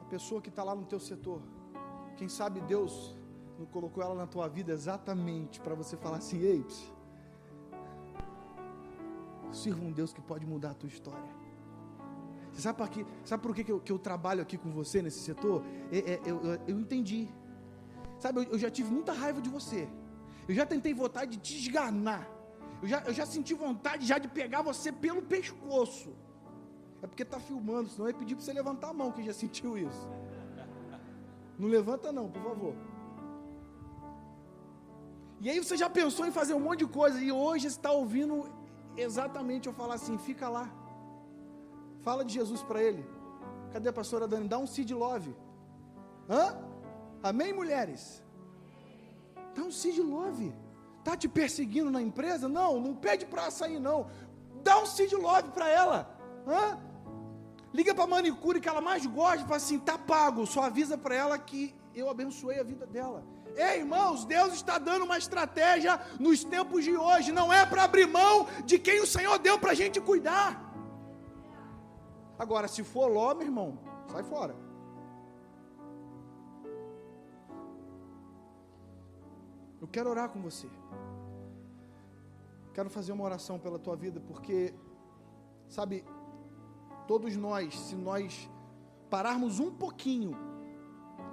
A 0.00 0.04
pessoa 0.08 0.40
que 0.40 0.48
está 0.48 0.62
lá 0.62 0.76
no 0.76 0.86
teu 0.86 1.00
setor, 1.00 1.42
quem 2.16 2.28
sabe 2.28 2.60
Deus 2.60 3.16
não 3.58 3.66
colocou 3.66 4.00
ela 4.00 4.14
na 4.14 4.28
tua 4.28 4.46
vida 4.46 4.72
exatamente 4.72 5.60
para 5.60 5.74
você 5.74 5.96
falar 5.96 6.18
assim, 6.18 6.38
ei, 6.38 6.64
sirva 9.50 9.84
um 9.84 9.90
Deus 9.90 10.12
que 10.12 10.20
pode 10.20 10.46
mudar 10.46 10.70
a 10.70 10.74
tua 10.74 10.88
história. 10.88 11.28
Você 12.52 12.60
sabe, 12.60 12.88
quê? 12.90 13.04
sabe 13.24 13.42
por 13.42 13.56
que, 13.56 13.64
que, 13.64 13.72
eu, 13.72 13.80
que 13.80 13.90
eu 13.90 13.98
trabalho 13.98 14.40
aqui 14.40 14.56
com 14.56 14.70
você 14.70 15.02
nesse 15.02 15.18
setor? 15.18 15.64
É, 15.90 15.98
é, 16.12 16.20
eu, 16.24 16.40
eu, 16.44 16.60
eu, 16.68 16.78
entendi. 16.78 17.28
Sabe, 18.20 18.38
eu, 18.38 18.44
eu 18.52 18.58
já 18.60 18.70
tive 18.70 18.92
muita 18.92 19.12
raiva 19.12 19.40
de 19.40 19.50
você. 19.50 19.88
Eu 20.46 20.54
já 20.54 20.64
tentei 20.64 20.94
vontade 20.94 21.32
de 21.32 21.38
te 21.38 21.56
esganar. 21.56 22.35
Eu 22.82 22.88
já, 22.88 23.00
eu 23.02 23.12
já 23.12 23.26
senti 23.26 23.54
vontade 23.54 24.06
já 24.06 24.18
de 24.18 24.28
pegar 24.28 24.62
você 24.62 24.92
pelo 24.92 25.22
pescoço. 25.22 26.14
É 27.02 27.06
porque 27.06 27.22
está 27.22 27.38
filmando, 27.38 27.88
senão 27.88 28.06
eu 28.06 28.12
ia 28.12 28.18
pedir 28.18 28.34
para 28.34 28.44
você 28.44 28.52
levantar 28.52 28.88
a 28.90 28.92
mão, 28.92 29.12
que 29.12 29.22
já 29.22 29.32
sentiu 29.32 29.76
isso. 29.78 30.08
Não 31.58 31.68
levanta 31.68 32.12
não, 32.12 32.28
por 32.28 32.42
favor. 32.42 32.74
E 35.40 35.50
aí 35.50 35.58
você 35.58 35.76
já 35.76 35.88
pensou 35.88 36.26
em 36.26 36.32
fazer 36.32 36.54
um 36.54 36.60
monte 36.60 36.80
de 36.80 36.86
coisa, 36.86 37.20
e 37.20 37.30
hoje 37.30 37.66
está 37.66 37.90
ouvindo 37.90 38.48
exatamente 38.96 39.66
eu 39.66 39.72
falar 39.72 39.94
assim, 39.94 40.16
fica 40.18 40.48
lá. 40.48 40.70
Fala 42.00 42.24
de 42.24 42.32
Jesus 42.32 42.62
para 42.62 42.82
ele. 42.82 43.04
Cadê 43.72 43.88
a 43.88 43.92
pastora 43.92 44.26
Dani? 44.26 44.48
Dá 44.48 44.58
um 44.58 44.66
seed 44.66 44.90
love. 44.90 45.34
Hã? 46.28 46.56
Amém, 47.22 47.52
mulheres? 47.52 48.22
Dá 49.54 49.62
um 49.62 49.70
seed 49.70 49.98
love. 49.98 50.54
Está 51.06 51.16
te 51.16 51.28
perseguindo 51.28 51.88
na 51.88 52.02
empresa? 52.02 52.48
Não, 52.48 52.80
não 52.80 52.92
pede 52.92 53.24
para 53.26 53.48
sair, 53.48 53.78
não. 53.78 54.08
Dá 54.64 54.76
um 54.82 54.86
seed 54.86 55.12
love 55.12 55.50
para 55.50 55.68
ela. 55.68 56.10
Hã? 56.44 56.80
Liga 57.72 57.94
para 57.94 58.02
a 58.02 58.08
manicure 58.08 58.60
que 58.60 58.68
ela 58.68 58.80
mais 58.80 59.06
gosta 59.06 59.36
e 59.36 59.44
fala 59.44 59.56
assim: 59.56 59.78
tá 59.78 59.96
pago. 59.96 60.44
Só 60.48 60.64
avisa 60.64 60.98
para 60.98 61.14
ela 61.14 61.38
que 61.38 61.72
eu 61.94 62.10
abençoei 62.10 62.58
a 62.58 62.64
vida 62.64 62.86
dela. 62.88 63.22
Ei, 63.54 63.78
irmãos, 63.82 64.24
Deus 64.24 64.52
está 64.54 64.78
dando 64.78 65.04
uma 65.04 65.16
estratégia 65.16 66.00
nos 66.18 66.42
tempos 66.42 66.82
de 66.82 66.96
hoje. 66.96 67.30
Não 67.30 67.52
é 67.52 67.64
para 67.64 67.84
abrir 67.84 68.08
mão 68.08 68.48
de 68.64 68.76
quem 68.76 69.00
o 69.00 69.06
Senhor 69.06 69.38
deu 69.38 69.60
para 69.60 69.70
a 69.70 69.74
gente 69.74 70.00
cuidar. 70.00 70.60
Agora, 72.36 72.66
se 72.66 72.82
for 72.82 73.06
ló, 73.06 73.32
meu 73.32 73.46
irmão, 73.46 73.78
sai 74.10 74.24
fora. 74.24 74.56
Eu 79.80 79.86
quero 79.86 80.10
orar 80.10 80.28
com 80.30 80.42
você. 80.42 80.68
Quero 82.76 82.90
fazer 82.90 83.12
uma 83.12 83.24
oração 83.24 83.58
pela 83.58 83.78
tua 83.78 83.96
vida, 83.96 84.20
porque, 84.20 84.74
sabe, 85.66 86.04
todos 87.08 87.34
nós, 87.34 87.74
se 87.80 87.96
nós 87.96 88.50
pararmos 89.08 89.58
um 89.60 89.72
pouquinho 89.72 90.32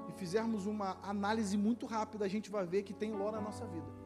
e 0.08 0.14
fizermos 0.14 0.66
uma 0.66 0.98
análise 1.04 1.58
muito 1.58 1.86
rápida, 1.86 2.24
a 2.24 2.30
gente 2.30 2.50
vai 2.50 2.66
ver 2.66 2.84
que 2.84 2.94
tem 2.94 3.12
Ló 3.12 3.30
na 3.30 3.42
nossa 3.42 3.66
vida. 3.66 4.03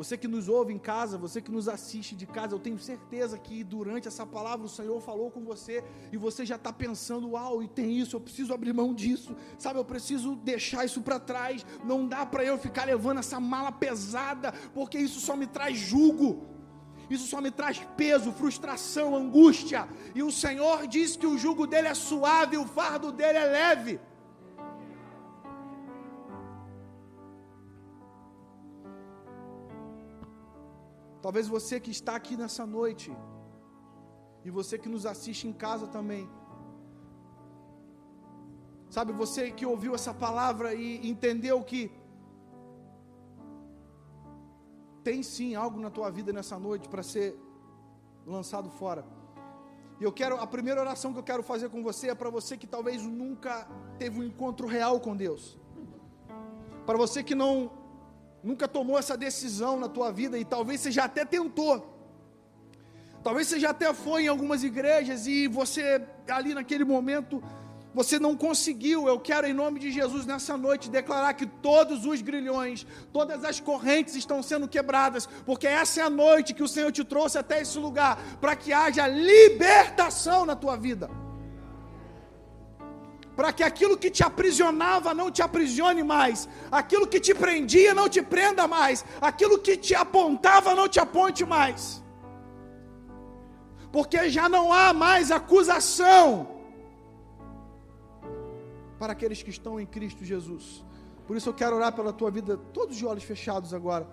Você 0.00 0.16
que 0.16 0.26
nos 0.26 0.48
ouve 0.48 0.72
em 0.72 0.78
casa, 0.78 1.18
você 1.18 1.42
que 1.42 1.50
nos 1.50 1.68
assiste 1.68 2.16
de 2.16 2.24
casa, 2.24 2.54
eu 2.54 2.58
tenho 2.58 2.78
certeza 2.78 3.36
que 3.36 3.62
durante 3.62 4.08
essa 4.08 4.24
palavra 4.24 4.64
o 4.64 4.68
Senhor 4.68 4.98
falou 4.98 5.30
com 5.30 5.44
você 5.44 5.84
e 6.10 6.16
você 6.16 6.46
já 6.46 6.56
está 6.56 6.72
pensando: 6.72 7.32
uau, 7.32 7.62
e 7.62 7.68
tem 7.68 7.98
isso, 7.98 8.16
eu 8.16 8.20
preciso 8.20 8.54
abrir 8.54 8.72
mão 8.72 8.94
disso, 8.94 9.36
sabe? 9.58 9.78
Eu 9.78 9.84
preciso 9.84 10.36
deixar 10.36 10.86
isso 10.86 11.02
para 11.02 11.20
trás. 11.20 11.66
Não 11.84 12.08
dá 12.08 12.24
para 12.24 12.42
eu 12.42 12.56
ficar 12.56 12.86
levando 12.86 13.18
essa 13.18 13.38
mala 13.38 13.70
pesada, 13.70 14.54
porque 14.72 14.96
isso 14.96 15.20
só 15.20 15.36
me 15.36 15.46
traz 15.46 15.76
julgo, 15.76 16.46
isso 17.10 17.26
só 17.26 17.38
me 17.42 17.50
traz 17.50 17.86
peso, 17.94 18.32
frustração, 18.32 19.14
angústia. 19.14 19.86
E 20.14 20.22
o 20.22 20.32
Senhor 20.32 20.86
diz 20.86 21.14
que 21.14 21.26
o 21.26 21.36
jugo 21.36 21.66
dele 21.66 21.88
é 21.88 21.94
suave, 21.94 22.56
o 22.56 22.64
fardo 22.64 23.12
dele 23.12 23.36
é 23.36 23.44
leve. 23.44 24.00
Talvez 31.22 31.46
você 31.46 31.78
que 31.78 31.90
está 31.90 32.16
aqui 32.16 32.36
nessa 32.36 32.64
noite, 32.64 33.14
e 34.44 34.50
você 34.50 34.78
que 34.78 34.88
nos 34.88 35.04
assiste 35.04 35.46
em 35.46 35.52
casa 35.52 35.86
também, 35.86 36.28
sabe, 38.88 39.12
você 39.12 39.50
que 39.50 39.66
ouviu 39.66 39.94
essa 39.94 40.14
palavra 40.14 40.74
e 40.74 41.08
entendeu 41.08 41.62
que 41.62 41.92
tem 45.04 45.22
sim 45.22 45.54
algo 45.54 45.78
na 45.80 45.90
tua 45.90 46.10
vida 46.10 46.32
nessa 46.32 46.58
noite 46.58 46.88
para 46.88 47.02
ser 47.02 47.38
lançado 48.26 48.70
fora. 48.70 49.04
E 50.00 50.04
eu 50.04 50.12
quero, 50.12 50.36
a 50.36 50.46
primeira 50.46 50.80
oração 50.80 51.12
que 51.12 51.18
eu 51.18 51.22
quero 51.22 51.42
fazer 51.42 51.68
com 51.68 51.82
você 51.82 52.08
é 52.08 52.14
para 52.14 52.30
você 52.30 52.56
que 52.56 52.66
talvez 52.66 53.04
nunca 53.04 53.68
teve 53.98 54.18
um 54.18 54.24
encontro 54.24 54.66
real 54.66 54.98
com 54.98 55.14
Deus. 55.14 55.58
Para 56.86 56.96
você 56.96 57.22
que 57.22 57.34
não 57.34 57.70
nunca 58.42 58.66
tomou 58.66 58.98
essa 58.98 59.16
decisão 59.16 59.78
na 59.78 59.88
tua 59.88 60.10
vida 60.10 60.38
e 60.38 60.44
talvez 60.44 60.80
você 60.80 60.90
já 60.90 61.04
até 61.04 61.24
tentou. 61.24 61.96
Talvez 63.22 63.48
você 63.48 63.60
já 63.60 63.70
até 63.70 63.92
foi 63.92 64.24
em 64.24 64.28
algumas 64.28 64.64
igrejas 64.64 65.26
e 65.26 65.46
você 65.46 66.02
ali 66.28 66.54
naquele 66.54 66.84
momento 66.84 67.42
você 67.92 68.18
não 68.18 68.36
conseguiu. 68.36 69.06
Eu 69.06 69.20
quero 69.20 69.46
em 69.46 69.52
nome 69.52 69.78
de 69.78 69.90
Jesus 69.90 70.24
nessa 70.24 70.56
noite 70.56 70.88
declarar 70.88 71.34
que 71.34 71.44
todos 71.44 72.06
os 72.06 72.22
grilhões, 72.22 72.86
todas 73.12 73.44
as 73.44 73.60
correntes 73.60 74.14
estão 74.14 74.42
sendo 74.42 74.66
quebradas, 74.66 75.26
porque 75.44 75.66
essa 75.66 76.00
é 76.00 76.04
a 76.04 76.10
noite 76.10 76.54
que 76.54 76.62
o 76.62 76.68
Senhor 76.68 76.90
te 76.92 77.04
trouxe 77.04 77.36
até 77.36 77.60
esse 77.60 77.78
lugar 77.78 78.18
para 78.40 78.56
que 78.56 78.72
haja 78.72 79.06
libertação 79.06 80.46
na 80.46 80.56
tua 80.56 80.76
vida 80.76 81.10
para 83.36 83.52
que 83.52 83.62
aquilo 83.62 83.96
que 83.96 84.10
te 84.10 84.22
aprisionava 84.22 85.14
não 85.14 85.30
te 85.30 85.42
aprisione 85.42 86.02
mais, 86.02 86.48
aquilo 86.70 87.06
que 87.06 87.20
te 87.20 87.34
prendia 87.34 87.94
não 87.94 88.08
te 88.08 88.22
prenda 88.22 88.66
mais, 88.68 89.04
aquilo 89.20 89.58
que 89.58 89.76
te 89.76 89.94
apontava 89.94 90.74
não 90.74 90.88
te 90.88 91.00
aponte 91.00 91.44
mais, 91.44 92.02
porque 93.92 94.28
já 94.28 94.48
não 94.48 94.72
há 94.72 94.92
mais 94.92 95.30
acusação 95.30 96.60
para 98.98 99.14
aqueles 99.14 99.42
que 99.42 99.50
estão 99.50 99.80
em 99.80 99.86
Cristo 99.86 100.24
Jesus. 100.24 100.84
Por 101.26 101.36
isso 101.36 101.48
eu 101.48 101.54
quero 101.54 101.76
orar 101.76 101.92
pela 101.92 102.12
tua 102.12 102.30
vida, 102.30 102.58
todos 102.72 102.96
de 102.96 103.06
olhos 103.06 103.24
fechados 103.24 103.72
agora. 103.72 104.06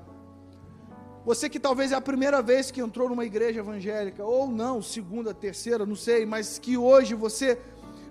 Você 1.25 1.49
que 1.49 1.59
talvez 1.59 1.91
é 1.91 1.95
a 1.95 1.99
primeira 1.99 2.41
vez 2.41 2.71
que 2.71 2.79
entrou 2.79 3.09
numa 3.09 3.25
igreja 3.25 3.59
evangélica, 3.59 4.23
ou 4.23 4.47
não, 4.47 4.81
segunda, 4.81 5.33
terceira, 5.33 5.85
não 5.85 5.95
sei, 5.95 6.25
mas 6.25 6.57
que 6.57 6.77
hoje 6.77 7.15
você 7.15 7.59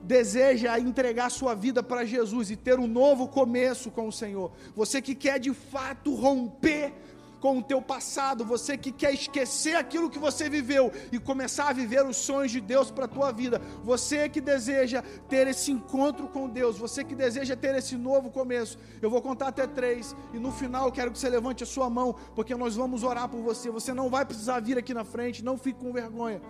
deseja 0.06 0.78
entregar 0.78 1.30
sua 1.30 1.54
vida 1.54 1.82
para 1.82 2.04
Jesus 2.04 2.50
e 2.50 2.56
ter 2.56 2.78
um 2.78 2.86
novo 2.86 3.28
começo 3.28 3.90
com 3.90 4.06
o 4.08 4.12
Senhor, 4.12 4.52
você 4.74 5.02
que 5.02 5.14
quer 5.14 5.38
de 5.38 5.52
fato 5.52 6.14
romper 6.14 6.94
com 7.40 7.58
o 7.58 7.62
teu 7.62 7.82
passado, 7.82 8.44
você 8.44 8.76
que 8.76 8.90
quer 8.90 9.12
esquecer 9.12 9.76
aquilo 9.76 10.08
que 10.10 10.18
você 10.18 10.48
viveu 10.48 10.90
e 11.12 11.18
começar 11.18 11.68
a 11.68 11.72
viver 11.72 12.04
os 12.04 12.16
sonhos 12.16 12.50
de 12.50 12.60
Deus 12.60 12.90
para 12.90 13.04
a 13.04 13.08
tua 13.08 13.30
vida, 13.30 13.60
você 13.84 14.28
que 14.28 14.40
deseja 14.40 15.02
ter 15.28 15.46
esse 15.46 15.70
encontro 15.70 16.28
com 16.28 16.48
Deus, 16.48 16.78
você 16.78 17.04
que 17.04 17.14
deseja 17.14 17.54
ter 17.54 17.74
esse 17.74 17.96
novo 17.96 18.30
começo, 18.30 18.78
eu 19.02 19.10
vou 19.10 19.20
contar 19.20 19.48
até 19.48 19.66
três 19.66 20.16
e 20.32 20.38
no 20.38 20.50
final 20.50 20.90
quero 20.90 21.10
que 21.10 21.18
você 21.18 21.28
levante 21.28 21.62
a 21.62 21.66
sua 21.66 21.90
mão, 21.90 22.14
porque 22.34 22.54
nós 22.54 22.74
vamos 22.74 23.02
orar 23.02 23.28
por 23.28 23.40
você. 23.40 23.70
Você 23.70 23.92
não 23.92 24.08
vai 24.08 24.24
precisar 24.24 24.60
vir 24.60 24.78
aqui 24.78 24.94
na 24.94 25.04
frente, 25.04 25.44
não 25.44 25.58
fique 25.58 25.78
com 25.78 25.92
vergonha. 25.92 26.40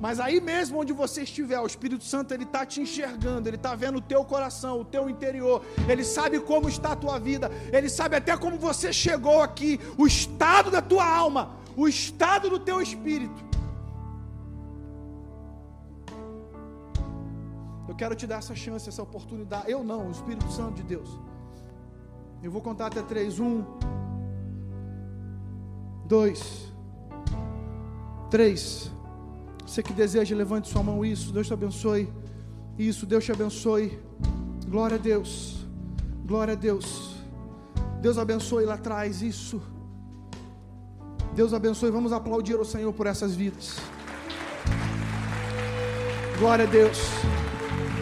Mas 0.00 0.20
aí 0.20 0.40
mesmo 0.40 0.78
onde 0.78 0.92
você 0.92 1.22
estiver, 1.22 1.58
o 1.60 1.66
Espírito 1.66 2.04
Santo 2.04 2.32
ele 2.34 2.44
está 2.44 2.66
te 2.66 2.80
enxergando, 2.80 3.48
ele 3.48 3.56
está 3.56 3.74
vendo 3.74 3.98
o 3.98 4.00
teu 4.00 4.24
coração, 4.24 4.80
o 4.80 4.84
teu 4.84 5.08
interior, 5.08 5.64
ele 5.88 6.04
sabe 6.04 6.38
como 6.40 6.68
está 6.68 6.92
a 6.92 6.96
tua 6.96 7.18
vida, 7.18 7.50
ele 7.72 7.88
sabe 7.88 8.16
até 8.16 8.36
como 8.36 8.58
você 8.58 8.92
chegou 8.92 9.40
aqui, 9.40 9.80
o 9.96 10.06
estado 10.06 10.70
da 10.70 10.82
tua 10.82 11.06
alma, 11.06 11.56
o 11.76 11.88
estado 11.88 12.50
do 12.50 12.58
teu 12.58 12.80
espírito. 12.80 13.46
Eu 17.88 17.94
quero 17.94 18.14
te 18.14 18.26
dar 18.26 18.38
essa 18.38 18.54
chance, 18.54 18.88
essa 18.88 19.02
oportunidade. 19.02 19.70
Eu 19.70 19.82
não, 19.82 20.08
o 20.08 20.10
Espírito 20.10 20.50
Santo 20.50 20.74
de 20.74 20.82
Deus. 20.82 21.08
Eu 22.42 22.50
vou 22.50 22.60
contar 22.60 22.88
até 22.88 23.00
três. 23.00 23.38
Um, 23.38 23.64
dois, 26.04 26.72
três. 28.28 28.90
Você 29.66 29.82
que 29.82 29.92
deseja, 29.92 30.34
levante 30.36 30.68
sua 30.68 30.82
mão. 30.82 31.04
Isso, 31.04 31.32
Deus 31.32 31.46
te 31.48 31.52
abençoe. 31.52 32.08
Isso, 32.78 33.04
Deus 33.04 33.24
te 33.24 33.32
abençoe. 33.32 33.98
Glória 34.68 34.96
a 34.96 34.98
Deus. 34.98 35.66
Glória 36.24 36.52
a 36.52 36.56
Deus. 36.56 37.16
Deus 38.00 38.16
abençoe 38.16 38.64
lá 38.64 38.74
atrás. 38.74 39.22
Isso. 39.22 39.60
Deus 41.34 41.52
abençoe. 41.52 41.90
Vamos 41.90 42.12
aplaudir 42.12 42.54
o 42.54 42.64
Senhor 42.64 42.92
por 42.92 43.06
essas 43.06 43.34
vidas. 43.34 43.78
Glória 46.38 46.64
a 46.64 46.68
Deus. 46.68 46.98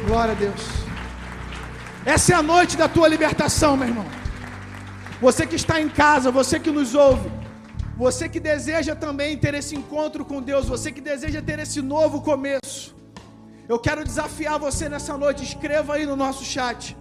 Glória 0.07 0.33
a 0.33 0.35
Deus. 0.35 0.61
Essa 2.05 2.35
é 2.35 2.37
a 2.37 2.43
noite 2.43 2.77
da 2.77 2.89
tua 2.89 3.09
libertação, 3.09 3.77
meu 3.77 3.89
irmão. 3.89 4.07
Você 5.21 5.47
que 5.47 5.57
está 5.57 5.81
em 5.81 5.89
casa, 5.89 6.31
você 6.31 6.61
que 6.61 6.71
nos 6.71 6.95
ouve. 6.95 7.31
Você 7.97 8.29
que 8.29 8.41
deseja 8.41 8.97
também 8.97 9.37
ter 9.39 9.55
esse 9.55 9.77
encontro 9.77 10.25
com 10.25 10.43
Deus, 10.43 10.67
você 10.67 10.91
que 10.91 11.01
deseja 11.01 11.41
ter 11.41 11.61
esse 11.61 11.81
novo 11.81 12.21
começo, 12.21 12.95
eu 13.69 13.79
quero 13.79 14.05
desafiar 14.05 14.59
você 14.59 14.89
nessa 14.89 15.17
noite, 15.17 15.45
escreva 15.45 15.95
aí 15.95 16.05
no 16.05 16.17
nosso 16.17 16.45
chat. 16.45 16.97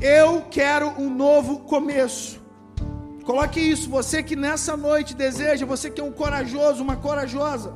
Eu 0.00 0.46
quero 0.50 0.88
um 0.98 1.10
novo 1.10 1.60
começo. 1.60 2.40
Coloque 3.24 3.60
isso, 3.60 3.90
você 3.90 4.22
que 4.22 4.34
nessa 4.34 4.76
noite 4.76 5.14
deseja, 5.14 5.66
você 5.66 5.90
que 5.90 6.00
é 6.00 6.04
um 6.04 6.12
corajoso, 6.12 6.82
uma 6.82 6.96
corajosa. 6.96 7.74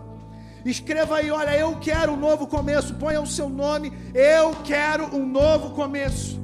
Escreva 0.65 1.17
aí, 1.17 1.31
olha, 1.31 1.57
eu 1.57 1.77
quero 1.79 2.13
um 2.13 2.17
novo 2.17 2.47
começo. 2.47 2.95
Ponha 2.95 3.21
o 3.21 3.27
seu 3.27 3.49
nome, 3.49 3.93
eu 4.15 4.53
quero 4.65 5.05
um 5.15 5.27
novo 5.27 5.71
começo. 5.71 6.40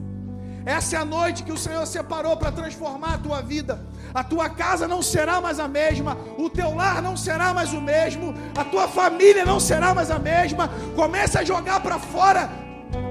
Essa 0.67 0.97
é 0.97 0.99
a 0.99 1.05
noite 1.05 1.45
que 1.45 1.53
o 1.53 1.57
Senhor 1.57 1.87
separou 1.87 2.37
para 2.37 2.53
transformar 2.53 3.15
a 3.15 3.19
tua 3.19 3.41
vida 3.41 3.87
a 4.17 4.25
tua 4.25 4.49
casa 4.49 4.89
não 4.89 5.03
será 5.03 5.43
mais 5.43 5.61
a 5.61 5.69
mesma, 5.69 6.17
o 6.39 6.49
teu 6.49 6.75
lar 6.75 7.03
não 7.03 7.19
será 7.19 7.53
mais 7.53 7.75
o 7.75 7.81
mesmo, 7.83 8.33
a 8.57 8.65
tua 8.65 8.89
família 8.89 9.45
não 9.45 9.61
será 9.61 9.95
mais 9.95 10.11
a 10.11 10.19
mesma. 10.19 10.71
Comece 10.95 11.37
a 11.37 11.45
jogar 11.45 11.83
para 11.83 11.99
fora 11.99 12.51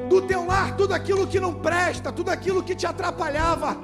do 0.10 0.20
teu 0.24 0.44
lar 0.48 0.76
tudo 0.76 0.96
aquilo 0.96 1.28
que 1.28 1.40
não 1.40 1.54
presta, 1.54 2.12
tudo 2.12 2.30
aquilo 2.30 2.64
que 2.64 2.76
te 2.76 2.88
atrapalhava. 2.88 3.78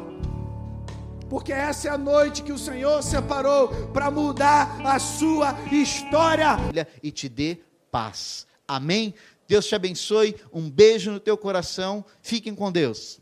Porque 1.29 1.53
essa 1.53 1.89
é 1.89 1.91
a 1.91 1.97
noite 1.97 2.41
que 2.41 2.51
o 2.51 2.57
Senhor 2.57 3.03
separou 3.03 3.67
para 3.93 4.09
mudar 4.09 4.81
a 4.83 4.97
sua 4.97 5.55
história 5.71 6.57
e 7.03 7.11
te 7.11 7.29
dê 7.29 7.59
paz. 7.91 8.47
Amém? 8.67 9.13
Deus 9.47 9.67
te 9.67 9.75
abençoe. 9.75 10.35
Um 10.51 10.71
beijo 10.71 11.11
no 11.11 11.19
teu 11.19 11.37
coração. 11.37 12.03
Fiquem 12.23 12.55
com 12.55 12.71
Deus. 12.71 13.21